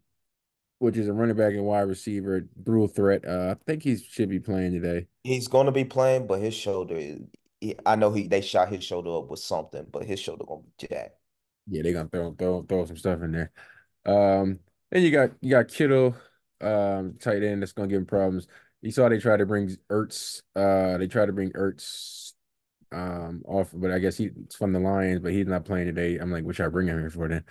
which 0.79 0.97
is 0.97 1.07
a 1.07 1.13
running 1.13 1.35
back 1.35 1.53
and 1.53 1.65
wide 1.65 1.81
receiver, 1.81 2.47
dual 2.63 2.87
threat. 2.87 3.25
Uh, 3.25 3.55
I 3.55 3.63
think 3.65 3.83
he 3.83 3.97
should 3.97 4.29
be 4.29 4.39
playing 4.39 4.73
today. 4.73 5.07
He's 5.23 5.47
gonna 5.47 5.71
be 5.71 5.85
playing, 5.85 6.27
but 6.27 6.39
his 6.39 6.53
shoulder 6.53 6.95
is 6.95 7.19
he, 7.61 7.75
I 7.85 7.95
know 7.95 8.11
he 8.11 8.27
they 8.27 8.41
shot 8.41 8.69
his 8.69 8.83
shoulder 8.83 9.15
up 9.17 9.29
with 9.29 9.39
something, 9.39 9.85
but 9.91 10.05
his 10.05 10.19
shoulder 10.19 10.45
gonna 10.47 10.61
be 10.61 10.87
jacked. 10.87 11.17
Yeah, 11.67 11.81
they're 11.81 11.93
gonna 11.93 12.09
throw 12.09 12.35
throw 12.37 12.63
throw 12.63 12.85
some 12.85 12.97
stuff 12.97 13.21
in 13.21 13.31
there. 13.31 13.51
Um, 14.05 14.59
then 14.91 15.01
you 15.01 15.11
got 15.11 15.31
you 15.41 15.51
got 15.51 15.67
Kittle, 15.67 16.15
um, 16.61 17.15
tight 17.19 17.43
end 17.43 17.61
that's 17.61 17.71
gonna 17.71 17.87
give 17.87 17.99
him 17.99 18.05
problems. 18.05 18.47
You 18.81 18.91
saw 18.91 19.09
they 19.09 19.17
tried 19.17 19.37
to 19.37 19.45
bring 19.45 19.75
Ertz, 19.89 20.41
uh, 20.55 20.97
they 20.97 21.07
tried 21.07 21.27
to 21.27 21.33
bring 21.33 21.51
Ertz 21.53 22.33
um 22.91 23.41
off, 23.45 23.71
but 23.73 23.91
I 23.91 23.99
guess 23.99 24.17
he's 24.17 24.31
from 24.57 24.73
the 24.73 24.79
Lions, 24.79 25.21
but 25.21 25.31
he's 25.31 25.47
not 25.47 25.65
playing 25.65 25.87
today. 25.87 26.17
I'm 26.17 26.31
like, 26.31 26.43
what 26.43 26.57
y'all 26.59 26.69
bring 26.69 26.87
him 26.87 26.99
here 26.99 27.09
for 27.09 27.27
then? 27.27 27.43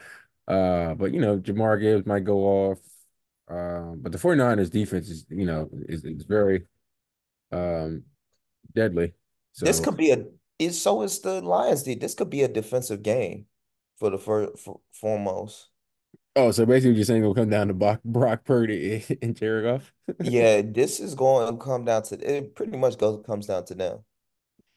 Uh, 0.47 0.95
but 0.95 1.13
you 1.13 1.21
know, 1.21 1.39
Jahmyr 1.39 1.81
Gibbs 1.81 2.07
might 2.07 2.25
go 2.25 2.39
off. 2.39 2.79
Um, 3.49 4.01
but 4.01 4.13
the 4.13 4.19
49ers 4.19 4.71
defense 4.71 5.09
is, 5.11 5.27
you 5.29 5.45
know, 5.45 5.69
is, 5.89 6.05
is 6.05 6.25
very 6.25 6.67
um 7.53 8.03
deadly. 8.75 9.15
This 9.61 9.81
could 9.81 9.97
be 9.97 10.11
a 10.11 10.25
it's 10.59 10.79
so 10.79 11.03
is 11.03 11.21
the 11.21 11.41
Lions 11.43 11.83
did. 11.83 12.01
This 12.01 12.15
could 12.15 12.31
be 12.31 12.43
a 12.43 12.49
defensive 12.49 13.03
game 13.03 13.47
for 13.99 14.11
the 14.11 14.19
fir 14.19 14.53
for, 14.57 14.81
foremost. 14.93 15.69
oh, 16.37 16.51
so 16.51 16.67
basically 16.67 16.97
you're 16.97 17.05
saying 17.05 17.23
it'll 17.23 17.35
come 17.35 17.51
down 17.51 17.69
to 17.69 17.75
Brock, 17.75 18.01
Brock 18.05 18.45
Purdy 18.45 19.05
and 19.23 19.37
Jared 19.37 19.65
Goff. 19.65 19.93
Yeah, 20.23 20.63
this 20.65 21.01
is 21.01 21.15
going 21.15 21.53
to 21.53 21.63
come 21.63 21.85
down 21.85 22.03
to 22.05 22.37
it 22.37 22.55
pretty 22.55 22.77
much 22.77 22.99
goes 22.99 23.25
comes 23.27 23.47
down 23.47 23.65
to 23.67 23.75
them. 23.75 23.99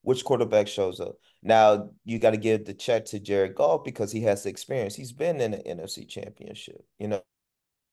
Which 0.01 0.23
quarterback 0.23 0.67
shows 0.67 0.99
up? 0.99 1.15
Now 1.43 1.89
you 2.05 2.19
got 2.19 2.31
to 2.31 2.37
give 2.37 2.65
the 2.65 2.73
check 2.73 3.05
to 3.05 3.19
Jared 3.19 3.55
Goff 3.55 3.83
because 3.83 4.11
he 4.11 4.21
has 4.21 4.43
the 4.43 4.49
experience. 4.49 4.95
He's 4.95 5.11
been 5.11 5.41
in 5.41 5.51
the 5.51 5.57
NFC 5.57 6.07
Championship, 6.07 6.83
you 6.99 7.07
know, 7.07 7.21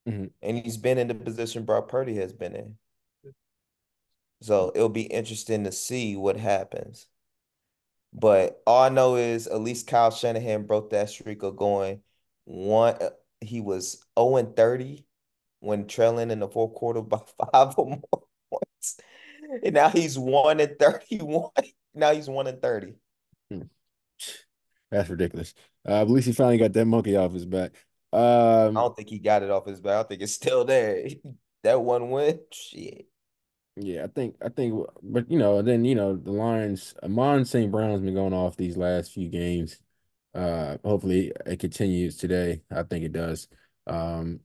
Mhm. 0.06 0.32
and 0.42 0.58
he's 0.58 0.76
been 0.76 0.98
in 0.98 1.08
the 1.08 1.14
position 1.14 1.64
Brock 1.64 1.88
Purdy 1.88 2.16
has 2.16 2.32
been 2.32 2.54
in. 2.54 2.78
So 4.42 4.72
it'll 4.74 4.88
be 4.88 5.02
interesting 5.02 5.64
to 5.64 5.72
see 5.72 6.16
what 6.16 6.36
happens. 6.36 7.06
But 8.12 8.62
all 8.66 8.82
I 8.84 8.88
know 8.90 9.16
is 9.16 9.46
at 9.46 9.60
least 9.60 9.86
Kyle 9.86 10.10
Shanahan 10.10 10.66
broke 10.66 10.90
that 10.90 11.10
streak 11.10 11.42
of 11.42 11.56
going 11.56 12.02
one. 12.44 12.94
uh, 13.00 13.10
He 13.40 13.60
was 13.60 14.04
0 14.18 14.36
and 14.36 14.54
30 14.54 15.06
when 15.60 15.86
trailing 15.86 16.30
in 16.30 16.40
the 16.40 16.48
fourth 16.48 16.74
quarter 16.74 17.00
by 17.02 17.18
five 17.52 17.74
or 17.78 17.86
more 17.86 18.22
points. 18.50 18.98
And 19.62 19.74
now 19.74 19.88
he's 19.88 20.18
1 20.18 20.60
and 20.60 20.78
31. 20.78 21.50
Now 21.96 22.12
he's 22.12 22.28
1 22.28 22.48
and 22.48 22.60
30. 22.60 22.94
Hmm. 23.50 23.62
That's 24.90 25.08
ridiculous. 25.08 25.54
Uh, 25.86 26.00
at 26.02 26.10
least 26.10 26.26
he 26.26 26.32
finally 26.32 26.58
got 26.58 26.72
that 26.72 26.86
monkey 26.86 27.14
off 27.16 27.32
his 27.32 27.46
back. 27.46 27.72
Um, 28.14 28.76
I 28.76 28.80
don't 28.82 28.96
think 28.96 29.08
he 29.08 29.18
got 29.18 29.42
it 29.42 29.50
off 29.50 29.66
his 29.66 29.80
back. 29.80 30.04
I 30.04 30.08
think 30.08 30.22
it's 30.22 30.32
still 30.32 30.64
there. 30.64 31.06
That 31.62 31.80
one 31.80 32.10
win, 32.10 32.40
shit. 32.52 33.06
yeah, 33.76 34.04
I 34.04 34.06
think 34.08 34.36
I 34.44 34.48
think, 34.50 34.86
but 35.02 35.30
you 35.30 35.38
know, 35.38 35.60
then 35.62 35.84
you 35.84 35.94
know 35.94 36.16
the 36.16 36.30
Lions. 36.32 36.94
Amon 37.02 37.44
St. 37.44 37.70
Brown's 37.72 38.02
been 38.02 38.14
going 38.14 38.32
off 38.32 38.56
these 38.56 38.76
last 38.76 39.12
few 39.12 39.28
games. 39.28 39.78
Uh, 40.34 40.78
hopefully 40.84 41.32
it 41.46 41.60
continues 41.60 42.16
today. 42.18 42.62
I 42.70 42.84
think 42.84 43.04
it 43.04 43.12
does. 43.12 43.48
Um, 43.86 44.40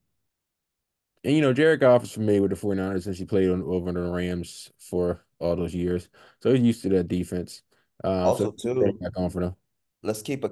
and 1.23 1.35
you 1.35 1.41
know, 1.41 1.53
Jared 1.53 1.81
Goff 1.81 2.03
is 2.03 2.11
familiar 2.11 2.41
with 2.41 2.51
the 2.51 2.57
49ers 2.57 3.03
since 3.03 3.17
he 3.17 3.25
played 3.25 3.49
on 3.49 3.61
over 3.63 3.91
the 3.91 4.01
Rams 4.01 4.71
for 4.79 5.25
all 5.39 5.55
those 5.55 5.75
years. 5.75 6.09
So 6.41 6.51
he's 6.53 6.61
used 6.61 6.81
to 6.83 6.89
that 6.89 7.07
defense. 7.07 7.61
So 8.03 8.09
Also, 8.29 8.51
too, 8.51 8.97
back 8.99 9.11
on 9.17 9.29
for 9.29 9.41
them. 9.41 9.55
let's 10.03 10.21
keep 10.21 10.43
a 10.43 10.49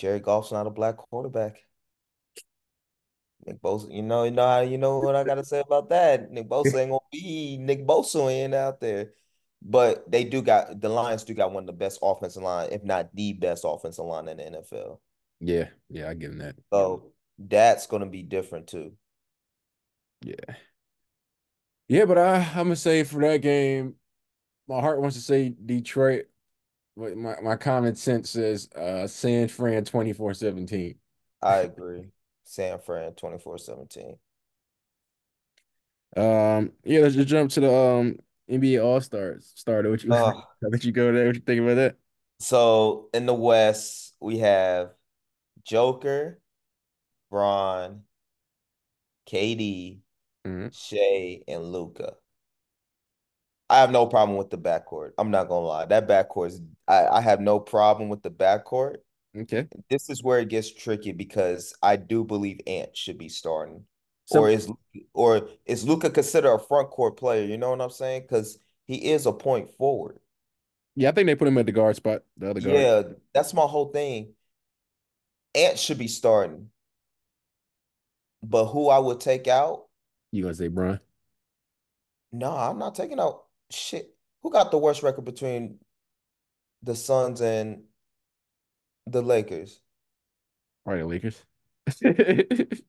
Jared 0.00 0.22
Goff's 0.22 0.50
not 0.50 0.66
a 0.66 0.70
black 0.70 0.96
quarterback. 0.96 1.62
Nick 3.46 3.60
Bosa, 3.60 3.94
you 3.94 4.02
know, 4.02 4.24
you 4.24 4.30
know 4.30 4.46
how 4.46 4.60
you 4.60 4.78
know 4.78 4.98
what 4.98 5.14
I 5.14 5.24
gotta 5.24 5.44
say 5.44 5.60
about 5.60 5.90
that. 5.90 6.30
Nick 6.30 6.48
Bosa 6.48 6.80
ain't 6.80 6.90
gonna 6.90 7.00
be 7.12 7.58
Nick 7.58 7.86
Bosa 7.86 8.44
in 8.44 8.54
out 8.54 8.80
there. 8.80 9.12
But 9.62 10.10
they 10.10 10.24
do 10.24 10.40
got 10.40 10.80
the 10.80 10.88
Lions 10.88 11.24
do 11.24 11.34
got 11.34 11.52
one 11.52 11.64
of 11.64 11.66
the 11.66 11.74
best 11.74 11.98
offensive 12.02 12.42
line, 12.42 12.70
if 12.72 12.82
not 12.82 13.14
the 13.14 13.34
best 13.34 13.64
offensive 13.66 14.06
line 14.06 14.28
in 14.28 14.38
the 14.38 14.42
NFL. 14.44 15.00
Yeah, 15.38 15.68
yeah, 15.90 16.08
I 16.08 16.14
give 16.14 16.32
him 16.32 16.38
that. 16.38 16.56
So 16.72 17.12
that's 17.38 17.86
gonna 17.86 18.06
be 18.06 18.22
different 18.22 18.68
too. 18.68 18.92
Yeah. 20.22 20.54
Yeah, 21.88 22.06
but 22.06 22.16
I, 22.16 22.36
I'm 22.36 22.64
gonna 22.64 22.76
say 22.76 23.04
for 23.04 23.20
that 23.20 23.42
game, 23.42 23.96
my 24.66 24.80
heart 24.80 25.00
wants 25.00 25.16
to 25.16 25.22
say 25.22 25.50
Detroit. 25.50 26.26
But 27.00 27.16
my, 27.16 27.40
my 27.40 27.56
common 27.56 27.94
sense 27.96 28.30
says 28.30 28.68
uh 28.76 29.06
San 29.06 29.48
Fran 29.48 29.84
24-17. 29.84 30.96
I 31.42 31.58
agree. 31.58 32.12
San 32.44 32.78
Fran 32.80 33.12
24-17. 33.14 34.18
Um, 36.16 36.72
yeah, 36.84 37.00
let's 37.00 37.14
just 37.14 37.28
jump 37.28 37.50
to 37.52 37.60
the 37.60 37.72
um 37.72 38.18
NBA 38.48 38.84
All-Stars 38.84 39.52
starter. 39.54 39.90
What 39.90 40.02
you 40.02 40.10
Uh, 40.10 40.32
let 40.62 40.82
you 40.84 40.92
go 40.92 41.12
there. 41.12 41.26
What 41.26 41.36
you 41.36 41.40
think 41.42 41.60
about 41.60 41.74
that? 41.76 41.96
so 42.38 43.08
in 43.12 43.26
the 43.26 43.34
West, 43.34 44.14
we 44.20 44.38
have 44.38 44.94
Joker, 45.64 46.40
Bron, 47.30 48.04
KD, 49.26 50.02
Mhm. 50.44 50.70
Shai, 50.70 51.42
and 51.48 51.72
Luka. 51.72 52.16
I 53.70 53.80
have 53.80 53.92
no 53.92 54.06
problem 54.06 54.36
with 54.36 54.50
the 54.50 54.58
backcourt. 54.58 55.12
I'm 55.16 55.30
not 55.30 55.48
gonna 55.48 55.66
lie. 55.66 55.84
That 55.86 56.08
backcourt 56.08 56.48
is 56.48 56.60
I, 56.88 57.06
I 57.06 57.20
have 57.20 57.40
no 57.40 57.60
problem 57.60 58.08
with 58.08 58.22
the 58.22 58.30
backcourt. 58.30 58.96
Okay. 59.36 59.68
This 59.88 60.10
is 60.10 60.22
where 60.24 60.40
it 60.40 60.48
gets 60.48 60.72
tricky 60.72 61.12
because 61.12 61.72
I 61.82 61.96
do 61.96 62.24
believe 62.24 62.60
Ant 62.66 62.96
should 62.96 63.16
be 63.16 63.28
starting. 63.28 63.84
Or 64.32 64.48
is 64.48 64.68
or 65.14 65.48
is 65.66 65.84
Luka 65.86 66.10
considered 66.10 66.52
a 66.52 66.58
front 66.58 66.90
court 66.90 67.16
player? 67.16 67.44
You 67.44 67.58
know 67.58 67.70
what 67.70 67.80
I'm 67.80 67.90
saying? 67.90 68.22
Because 68.22 68.58
he 68.86 68.96
is 69.12 69.26
a 69.26 69.32
point 69.32 69.70
forward. 69.72 70.18
yeah, 70.96 71.08
I 71.08 71.12
think 71.12 71.26
they 71.26 71.34
put 71.34 71.48
him 71.48 71.58
at 71.58 71.66
the 71.66 71.72
guard 71.72 71.96
spot, 71.96 72.22
the 72.36 72.50
other 72.50 72.60
guard. 72.60 72.76
Yeah, 72.76 73.02
that's 73.32 73.54
my 73.54 73.62
whole 73.62 73.90
thing. 73.90 74.34
Ant 75.54 75.78
should 75.78 75.98
be 75.98 76.08
starting. 76.08 76.70
But 78.42 78.66
who 78.66 78.88
I 78.88 78.98
would 78.98 79.20
take 79.20 79.48
out? 79.48 79.86
You 80.32 80.42
gonna 80.42 80.54
say 80.54 80.68
Bron? 80.68 81.00
No, 82.32 82.50
I'm 82.56 82.78
not 82.78 82.94
taking 82.94 83.20
out 83.20 83.44
shit. 83.70 84.14
Who 84.42 84.50
got 84.50 84.70
the 84.70 84.78
worst 84.78 85.02
record 85.02 85.24
between 85.24 85.78
the 86.82 86.94
Suns 86.94 87.40
and 87.40 87.84
the 89.06 89.22
Lakers? 89.22 89.80
Right, 90.86 90.98
the 90.98 91.06
Lakers. 91.06 91.42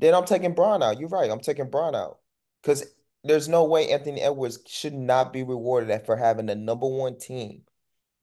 Then 0.00 0.14
I'm 0.14 0.24
taking 0.24 0.54
Bron 0.54 0.82
out. 0.82 0.98
You're 0.98 1.10
right. 1.10 1.30
I'm 1.30 1.40
taking 1.40 1.68
Bron 1.68 1.94
out. 1.94 2.18
Because 2.62 2.84
there's 3.22 3.48
no 3.48 3.64
way 3.64 3.90
Anthony 3.90 4.20
Edwards 4.20 4.58
should 4.66 4.94
not 4.94 5.32
be 5.32 5.42
rewarded 5.42 6.06
for 6.06 6.16
having 6.16 6.46
the 6.46 6.54
number 6.54 6.86
one 6.86 7.18
team 7.18 7.62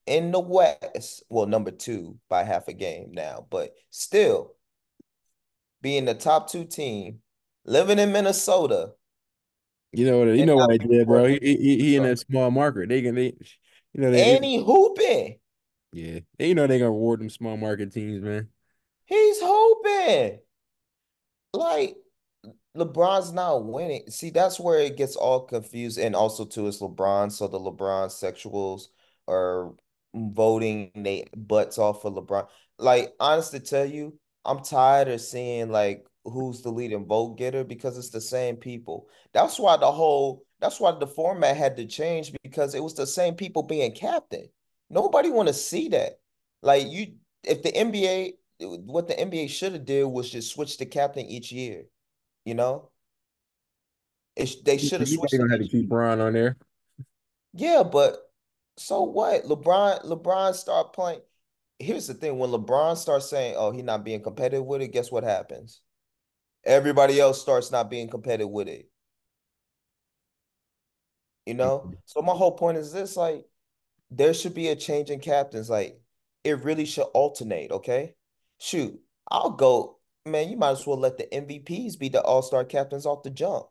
in 0.07 0.31
the 0.31 0.39
West. 0.39 1.23
Well, 1.29 1.45
number 1.45 1.69
two 1.69 2.17
by 2.29 2.43
half 2.43 2.67
a 2.67 2.73
game 2.73 3.11
now, 3.11 3.45
but 3.51 3.75
still 3.91 4.55
being 5.81 6.05
the 6.05 6.15
top 6.15 6.49
two 6.49 6.65
team, 6.65 7.19
living 7.63 7.99
in 7.99 8.11
Minnesota, 8.11 8.93
You 9.91 10.05
know 10.05 10.19
what? 10.19 10.27
You 10.29 10.45
know 10.45 10.57
what 10.57 10.71
I 10.71 10.77
did, 10.77 11.07
bro. 11.07 11.25
He 11.25 11.39
he, 11.41 11.79
he 11.79 11.95
in 11.95 12.03
that 12.03 12.19
small 12.19 12.51
market. 12.51 12.89
They 12.89 13.01
can 13.01 13.15
they, 13.15 13.33
you 13.93 14.01
know 14.01 14.11
they 14.11 14.35
And 14.35 14.45
he 14.45 14.57
hooping. 14.57 15.39
yeah. 15.91 16.19
You 16.39 16.55
know 16.55 16.67
they 16.67 16.79
gonna 16.79 16.91
reward 16.91 17.21
them 17.21 17.29
small 17.29 17.57
market 17.57 17.93
teams, 17.93 18.21
man. 18.21 18.49
He's 19.05 19.39
hooping. 19.39 20.39
Like 21.53 21.95
LeBron's 22.77 23.33
not 23.33 23.65
winning. 23.65 24.09
See, 24.09 24.29
that's 24.29 24.59
where 24.59 24.79
it 24.79 24.97
gets 24.97 25.15
all 25.15 25.41
confused. 25.41 25.97
And 25.97 26.15
also, 26.15 26.45
too, 26.45 26.67
it's 26.67 26.79
LeBron. 26.79 27.31
So 27.31 27.47
the 27.47 27.59
LeBron 27.59 28.07
sexuals 28.09 28.87
are 29.27 29.73
voting 30.13 30.91
they 30.95 31.25
butts 31.35 31.77
off 31.77 32.01
for 32.01 32.11
LeBron. 32.11 32.47
Like, 32.77 33.13
honest 33.19 33.51
to 33.51 33.59
tell 33.59 33.85
you, 33.85 34.19
I'm 34.45 34.59
tired 34.63 35.07
of 35.07 35.21
seeing 35.21 35.69
like 35.69 36.05
who's 36.31 36.61
the 36.61 36.69
leading 36.69 37.05
vote 37.05 37.37
getter 37.37 37.63
because 37.63 37.97
it's 37.97 38.09
the 38.09 38.21
same 38.21 38.57
people. 38.57 39.07
That's 39.33 39.59
why 39.59 39.77
the 39.77 39.91
whole 39.91 40.43
that's 40.59 40.79
why 40.79 40.91
the 40.91 41.07
format 41.07 41.55
had 41.55 41.77
to 41.77 41.85
change 41.85 42.33
because 42.43 42.75
it 42.75 42.83
was 42.83 42.95
the 42.95 43.07
same 43.07 43.35
people 43.35 43.63
being 43.63 43.93
captain. 43.93 44.47
Nobody 44.89 45.29
want 45.29 45.47
to 45.47 45.53
see 45.53 45.89
that. 45.89 46.19
Like 46.61 46.87
you, 46.87 47.13
if 47.43 47.61
the 47.63 47.71
NBA, 47.71 48.33
what 48.59 49.07
the 49.07 49.13
NBA 49.13 49.49
should 49.49 49.73
have 49.73 49.85
did 49.85 50.05
was 50.05 50.29
just 50.29 50.53
switch 50.53 50.77
the 50.77 50.85
captain 50.85 51.25
each 51.25 51.51
year. 51.51 51.85
You 52.45 52.55
know, 52.55 52.89
it, 54.35 54.63
they 54.65 54.77
should 54.77 55.01
have 55.01 55.09
switched 55.09 55.37
gonna 55.37 55.51
have 55.51 55.61
to 55.61 55.67
keep. 55.67 55.89
Bron 55.89 56.21
on 56.21 56.33
there. 56.33 56.57
Yeah, 57.53 57.83
but 57.83 58.17
so 58.77 59.03
what? 59.03 59.43
LeBron, 59.43 60.05
LeBron 60.05 60.53
start 60.53 60.93
playing. 60.93 61.21
Here's 61.79 62.07
the 62.07 62.13
thing: 62.13 62.39
when 62.39 62.49
LeBron 62.49 62.97
starts 62.97 63.29
saying, 63.29 63.55
"Oh, 63.57 63.71
he's 63.71 63.83
not 63.83 64.03
being 64.03 64.21
competitive 64.21 64.65
with 64.65 64.81
it," 64.81 64.93
guess 64.93 65.11
what 65.11 65.23
happens? 65.23 65.81
Everybody 66.67 67.19
else 67.19 67.41
starts 67.41 67.71
not 67.71 67.89
being 67.89 68.09
competitive 68.09 68.49
with 68.49 68.67
it. 68.67 68.89
You 71.45 71.53
know. 71.53 71.93
So 72.05 72.21
my 72.21 72.33
whole 72.33 72.51
point 72.51 72.77
is 72.77 72.91
this: 72.91 73.15
like, 73.15 73.45
there 74.11 74.33
should 74.33 74.53
be 74.53 74.67
a 74.67 74.75
change 74.75 75.09
in 75.09 75.19
captains. 75.19 75.69
Like, 75.69 75.99
it 76.43 76.63
really 76.63 76.85
should 76.85 77.07
alternate. 77.13 77.71
Okay, 77.71 78.15
shoot, 78.59 78.99
I'll 79.31 79.51
go. 79.51 79.97
Man, 80.25 80.49
you 80.49 80.57
might 80.57 80.71
as 80.71 80.85
well 80.85 80.99
let 80.99 81.17
the 81.17 81.23
MVPs 81.31 81.97
be 81.97 82.09
the 82.09 82.21
All-Star 82.21 82.65
captains 82.65 83.05
off 83.05 83.23
the 83.23 83.29
jump. 83.29 83.67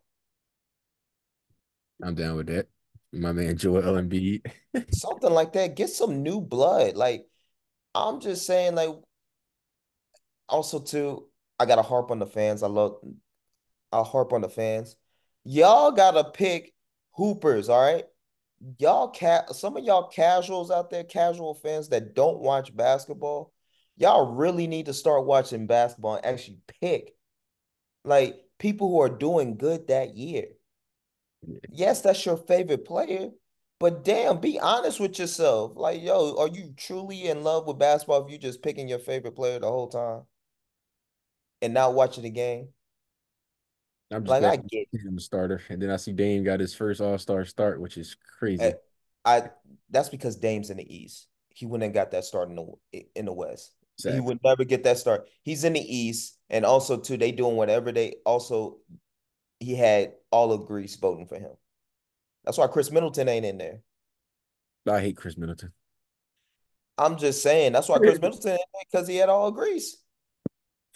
I'm 2.01 2.15
down 2.15 2.35
with 2.35 2.47
that. 2.47 2.67
My 3.13 3.31
man 3.31 3.57
Joel 3.57 3.83
Embiid. 3.83 4.51
Something 4.91 5.31
like 5.31 5.53
that. 5.53 5.75
Get 5.75 5.89
some 5.89 6.23
new 6.23 6.41
blood. 6.41 6.95
Like, 6.95 7.27
I'm 7.93 8.19
just 8.19 8.47
saying, 8.47 8.73
like, 8.73 8.89
also 10.49 10.79
too, 10.79 11.26
I 11.59 11.65
gotta 11.65 11.81
harp 11.81 12.11
on 12.11 12.19
the 12.19 12.27
fans. 12.27 12.63
I 12.63 12.67
love 12.67 12.99
I'll 13.91 14.03
harp 14.03 14.33
on 14.33 14.41
the 14.41 14.49
fans. 14.49 14.95
Y'all 15.43 15.91
gotta 15.91 16.23
pick 16.23 16.73
hoopers, 17.11 17.69
all 17.69 17.81
right? 17.81 18.05
Y'all 18.79 19.09
cat 19.09 19.55
some 19.55 19.77
of 19.77 19.83
y'all 19.83 20.07
casuals 20.07 20.71
out 20.71 20.89
there, 20.89 21.03
casual 21.03 21.53
fans 21.55 21.89
that 21.89 22.15
don't 22.15 22.39
watch 22.39 22.75
basketball, 22.75 23.53
y'all 23.97 24.33
really 24.35 24.67
need 24.67 24.87
to 24.87 24.93
start 24.93 25.25
watching 25.25 25.67
basketball 25.67 26.15
and 26.15 26.25
actually 26.25 26.59
pick 26.81 27.15
like 28.03 28.39
people 28.59 28.89
who 28.89 29.01
are 29.01 29.09
doing 29.09 29.57
good 29.57 29.87
that 29.87 30.15
year. 30.15 30.45
Yes, 31.69 32.01
that's 32.01 32.25
your 32.25 32.37
favorite 32.37 32.85
player, 32.85 33.29
but 33.79 34.03
damn, 34.03 34.39
be 34.39 34.59
honest 34.59 34.99
with 34.99 35.19
yourself. 35.19 35.73
Like, 35.75 36.01
yo, 36.01 36.35
are 36.37 36.47
you 36.47 36.73
truly 36.77 37.27
in 37.27 37.43
love 37.43 37.67
with 37.67 37.77
basketball 37.77 38.25
if 38.25 38.31
you're 38.31 38.39
just 38.39 38.63
picking 38.63 38.87
your 38.87 38.99
favorite 38.99 39.35
player 39.35 39.59
the 39.59 39.67
whole 39.67 39.87
time 39.87 40.23
and 41.61 41.73
not 41.73 41.93
watching 41.93 42.23
the 42.23 42.29
game? 42.29 42.69
I'm 44.11 44.23
just 44.23 44.41
Like, 44.41 44.59
I 44.59 44.63
get 44.69 44.87
I'm 45.05 45.17
a 45.17 45.21
starter. 45.21 45.61
And 45.69 45.81
then 45.81 45.89
I 45.89 45.97
see 45.97 46.13
Dame 46.13 46.43
got 46.43 46.59
his 46.59 46.73
first 46.73 47.01
All-Star 47.01 47.45
start, 47.45 47.81
which 47.81 47.97
is 47.97 48.15
crazy. 48.39 48.73
I 49.25 49.49
that's 49.89 50.09
because 50.09 50.37
Dame's 50.37 50.69
in 50.69 50.77
the 50.77 50.95
East. 50.95 51.27
He 51.49 51.65
wouldn't 51.65 51.83
have 51.83 51.93
got 51.93 52.11
that 52.11 52.23
start 52.23 52.49
in 52.49 52.55
the 52.55 53.05
in 53.15 53.25
the 53.25 53.33
West. 53.33 53.73
He 54.01 54.19
would 54.19 54.39
never 54.43 54.63
get 54.63 54.83
that 54.83 54.99
start. 54.99 55.27
He's 55.41 55.63
in 55.63 55.73
the 55.73 55.81
East, 55.81 56.37
and 56.49 56.63
also 56.63 56.97
too, 56.97 57.17
they 57.17 57.31
doing 57.31 57.55
whatever 57.55 57.91
they 57.91 58.17
also 58.25 58.77
he 59.59 59.73
had 59.75 60.13
all 60.31 60.53
of 60.53 60.67
Greece 60.67 60.95
voting 60.95 61.25
for 61.25 61.35
him. 61.35 61.51
That's 62.45 62.57
why 62.57 62.67
Khris 62.67 62.91
Middleton 62.91 63.27
ain't 63.27 63.45
in 63.45 63.57
there. 63.57 63.81
I 64.87 65.01
hate 65.01 65.17
Khris 65.17 65.37
Middleton. 65.37 65.73
I'm 66.97 67.17
just 67.17 67.43
saying 67.43 67.73
that's 67.73 67.89
why 67.89 67.97
Khris 67.97 68.21
Middleton 68.21 68.57
because 68.89 69.07
he 69.07 69.17
had 69.17 69.29
all 69.29 69.51
Greece. 69.51 69.97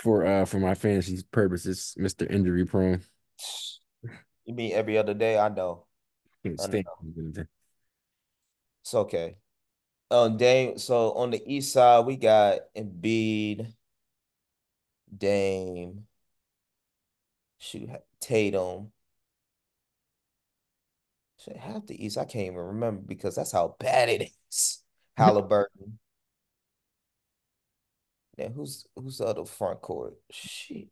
For 0.02 0.26
uh 0.26 0.46
for 0.46 0.60
my 0.60 0.74
fantasy 0.74 1.24
purposes, 1.32 1.96
Mr. 1.98 2.30
Injury 2.30 2.66
prone. 2.66 3.04
You 4.46 4.56
mean 4.56 4.72
every 4.74 4.98
other 4.98 5.14
day? 5.14 5.38
I 5.38 5.50
know. 5.50 5.86
I 6.44 6.68
know. 6.68 7.46
It's 8.82 8.96
okay. 8.96 9.38
Um, 10.10 10.38
Dame. 10.38 10.80
So 10.80 11.14
on 11.14 11.30
the 11.30 11.42
east 11.46 11.72
side, 11.72 12.08
we 12.08 12.18
got 12.18 12.62
Embiid, 12.76 13.72
Dame, 15.16 16.08
shoot, 17.60 17.90
Tatum. 18.20 18.92
Shit, 21.38 21.58
half 21.58 21.86
the 21.86 22.04
East 22.04 22.18
I 22.18 22.26
can't 22.26 22.48
even 22.48 22.58
remember 22.58 23.02
because 23.02 23.36
that's 23.36 23.52
how 23.52 23.76
bad 23.80 24.10
it 24.10 24.32
is. 24.50 24.84
Halliburton. 25.18 26.00
Then 28.38 28.54
who's 28.54 28.86
who's 28.96 29.18
the 29.18 29.26
other 29.26 29.46
front 29.46 29.82
court? 29.82 30.14
Shit. 30.32 30.88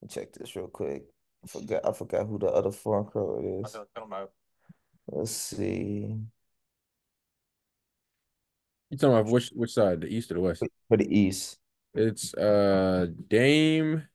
Let 0.00 0.10
me 0.10 0.14
check 0.14 0.32
this 0.32 0.56
real 0.56 0.68
quick. 0.68 1.04
I 1.44 1.48
forgot 1.48 1.86
I 1.86 1.92
forgot 1.92 2.26
who 2.26 2.38
the 2.38 2.48
other 2.48 2.72
front 2.72 3.12
court 3.12 3.44
is. 3.44 3.76
i 3.76 3.84
don't 3.94 4.10
know 4.10 4.28
Let's 5.08 5.30
see. 5.30 6.16
You 8.90 8.96
talking 8.96 9.18
about 9.18 9.32
which 9.32 9.50
which 9.50 9.72
side, 9.72 10.00
the 10.00 10.08
east 10.08 10.30
or 10.30 10.34
the 10.34 10.40
west? 10.40 10.62
For 10.88 10.96
the 10.96 11.18
East. 11.18 11.58
It's 11.94 12.34
uh 12.34 13.06
Dame. 13.28 14.06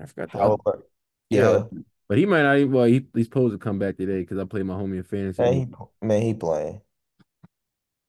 I 0.00 0.06
forgot 0.06 0.30
the 0.32 0.38
other. 0.38 0.42
Halliburton. 0.42 0.82
Yeah, 1.30 1.40
Yeah. 1.40 1.62
But 2.08 2.18
he 2.18 2.26
might 2.26 2.42
not. 2.42 2.58
Even, 2.58 2.72
well, 2.72 2.84
he, 2.84 3.06
he's 3.14 3.26
supposed 3.26 3.54
to 3.54 3.58
come 3.58 3.78
back 3.78 3.96
today 3.96 4.20
because 4.20 4.38
I 4.38 4.44
played 4.44 4.66
my 4.66 4.74
homie 4.74 4.98
in 4.98 5.02
fantasy. 5.02 5.42
Man, 5.42 5.52
he 5.54 5.66
man, 6.06 6.22
he 6.22 6.34
playing. 6.34 6.82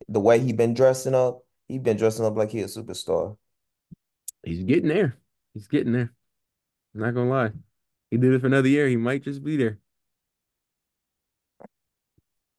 The 0.10 0.19
way 0.19 0.39
he 0.39 0.51
been 0.51 0.74
dressing 0.74 1.15
up, 1.15 1.45
he 1.73 1.79
been 1.79 1.97
dressing 1.97 2.23
up 2.23 2.35
like 2.35 2.51
he 2.51 2.61
a 2.61 2.65
superstar. 2.65 3.35
He's 4.45 4.63
getting 4.63 4.89
there. 4.89 5.17
He's 5.55 5.67
getting 5.67 5.91
there. 5.91 6.13
I'm 6.93 7.01
not 7.01 7.15
gonna 7.15 7.31
lie. 7.31 7.51
He 8.11 8.17
did 8.17 8.31
it 8.31 8.41
for 8.41 8.45
another 8.45 8.67
year. 8.67 8.87
He 8.87 8.95
might 8.95 9.23
just 9.23 9.43
be 9.43 9.57
there. 9.57 9.79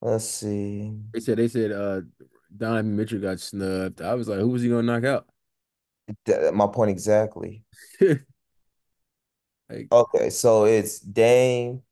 Let's 0.00 0.24
see. 0.24 0.98
They 1.12 1.20
said 1.20 1.38
they 1.38 1.46
said 1.46 1.70
uh 1.70 2.00
Donovan 2.56 2.96
Mitchell 2.96 3.20
got 3.20 3.38
snubbed. 3.38 4.02
I 4.02 4.14
was 4.14 4.26
like, 4.26 4.40
who 4.40 4.48
was 4.48 4.62
he 4.62 4.68
gonna 4.68 4.82
knock 4.82 5.04
out? 5.04 5.28
My 6.52 6.66
point 6.66 6.90
exactly. 6.90 7.62
Like, 9.70 9.88
Okay, 9.92 10.28
so 10.28 10.64
it's 10.66 11.00
Dame, 11.00 11.82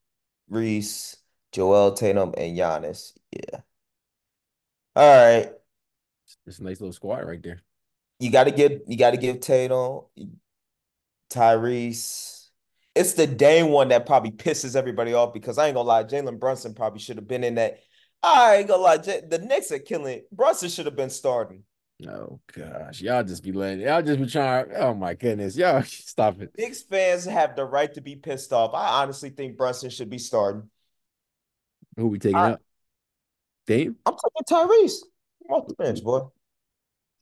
Reese, 0.49 1.17
Joel 1.51 1.93
Tatum, 1.93 2.33
and 2.37 2.57
Giannis. 2.57 3.17
Yeah. 3.31 3.61
All 4.95 5.03
right. 5.25 5.53
It's 6.45 6.59
a 6.59 6.63
nice 6.63 6.79
little 6.81 6.93
squad 6.93 7.25
right 7.25 7.41
there. 7.41 7.61
You 8.19 8.31
gotta 8.31 8.51
give 8.51 8.81
you 8.87 8.97
gotta 8.97 9.17
give 9.17 9.39
Tatum, 9.39 10.01
Tyrese. 11.29 12.47
It's 12.95 13.13
the 13.13 13.25
Dame 13.25 13.69
one 13.69 13.87
that 13.89 14.05
probably 14.05 14.31
pisses 14.31 14.75
everybody 14.75 15.13
off 15.13 15.33
because 15.33 15.57
I 15.57 15.67
ain't 15.67 15.75
gonna 15.75 15.87
lie, 15.87 16.03
Jalen 16.03 16.39
Brunson 16.39 16.73
probably 16.73 16.99
should 16.99 17.17
have 17.17 17.27
been 17.27 17.43
in 17.43 17.55
that. 17.55 17.79
I 18.21 18.57
ain't 18.57 18.67
gonna 18.67 18.81
lie, 18.81 18.97
J- 18.97 19.23
the 19.27 19.39
Knicks 19.39 19.71
are 19.71 19.79
killing. 19.79 20.21
Brunson 20.31 20.69
should 20.69 20.85
have 20.85 20.95
been 20.95 21.09
starting. 21.09 21.63
Oh 22.07 22.39
gosh, 22.53 23.01
y'all 23.01 23.23
just 23.23 23.43
be 23.43 23.51
letting 23.51 23.81
y'all 23.81 24.01
just 24.01 24.19
be 24.19 24.27
trying. 24.27 24.67
Oh 24.75 24.93
my 24.93 25.13
goodness, 25.15 25.55
y'all 25.55 25.81
stop 25.85 26.39
it. 26.41 26.51
Knicks 26.57 26.83
fans 26.83 27.25
have 27.25 27.55
the 27.55 27.65
right 27.65 27.93
to 27.93 28.01
be 28.01 28.15
pissed 28.15 28.53
off. 28.53 28.73
I 28.73 29.01
honestly 29.01 29.29
think 29.29 29.57
Brunson 29.57 29.89
should 29.89 30.09
be 30.09 30.17
starting. 30.17 30.69
Who 31.97 32.07
we 32.07 32.19
taking 32.19 32.35
I- 32.35 32.51
out? 32.51 32.61
Dame? 33.65 33.95
I'm 34.05 34.15
taking 34.15 34.67
Tyrese. 34.69 34.97
I'm 35.49 35.55
off 35.55 35.67
the 35.67 35.75
bench, 35.75 36.03
boy. 36.03 36.21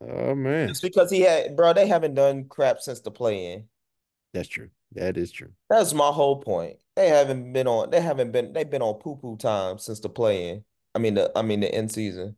Oh 0.02 0.34
man, 0.36 0.70
It's 0.70 0.82
because 0.82 1.12
he 1.12 1.22
had, 1.22 1.56
bro, 1.56 1.74
they 1.74 1.88
haven't 1.88 2.16
done 2.16 2.46
crap 2.46 2.80
since 2.80 3.02
the 3.02 3.12
play-in. 3.12 3.68
that's 4.34 4.50
true. 4.50 4.70
That 4.94 5.16
is 5.16 5.32
true. 5.32 5.52
That's 5.70 5.94
my 5.94 6.10
whole 6.10 6.42
point. 6.42 6.78
They 6.96 7.08
haven't 7.08 7.54
been 7.54 7.68
on. 7.68 7.92
They 7.92 8.02
haven't 8.02 8.32
been. 8.32 8.52
They've 8.52 8.70
been 8.70 8.82
on 8.82 8.96
poo-poo 8.96 9.38
time 9.38 9.78
since 9.78 10.00
the 10.02 10.10
play-in. 10.10 10.66
I 10.94 11.00
mean 11.00 11.14
the. 11.14 11.32
I 11.36 11.42
mean 11.44 11.62
the 11.62 11.74
end 11.74 11.92
season. 11.92 12.36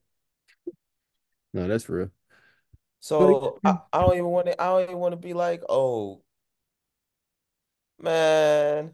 No, 1.54 1.68
that's 1.68 1.90
real. 1.90 2.10
So 3.00 3.60
I, 3.64 3.78
I 3.92 4.02
don't 4.02 4.14
even 4.14 4.26
want 4.28 4.48
to. 4.48 4.62
I 4.62 4.66
don't 4.68 4.84
even 4.84 4.98
want 4.98 5.14
to 5.14 5.18
be 5.18 5.34
like, 5.34 5.64
oh, 5.68 6.22
man. 8.00 8.94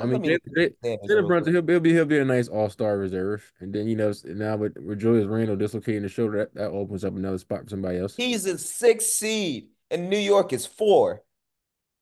I 0.00 0.06
mean, 0.06 0.20
me 0.20 0.30
look 0.30 0.42
Jalen 0.42 0.74
at 0.84 1.02
Jalen 1.02 1.26
Brunson, 1.26 1.52
he'll 1.52 1.62
be, 1.62 1.72
he'll 1.72 1.80
be 1.80 1.92
he'll 1.92 2.04
be 2.04 2.18
a 2.18 2.24
nice 2.24 2.48
all 2.48 2.70
star 2.70 2.98
reserve, 2.98 3.52
and 3.60 3.72
then 3.72 3.88
you 3.88 3.96
know 3.96 4.12
now 4.24 4.56
with, 4.56 4.76
with 4.78 5.00
Julius 5.00 5.26
Randle 5.26 5.56
dislocating 5.56 6.02
the 6.02 6.08
shoulder, 6.08 6.38
that, 6.38 6.54
that 6.54 6.70
opens 6.70 7.04
up 7.04 7.16
another 7.16 7.38
spot 7.38 7.64
for 7.64 7.70
somebody 7.70 7.98
else. 7.98 8.14
He's 8.16 8.46
a 8.46 8.58
sixth 8.58 9.08
seed, 9.08 9.68
and 9.90 10.08
New 10.08 10.18
York 10.18 10.52
is 10.52 10.66
four. 10.66 11.22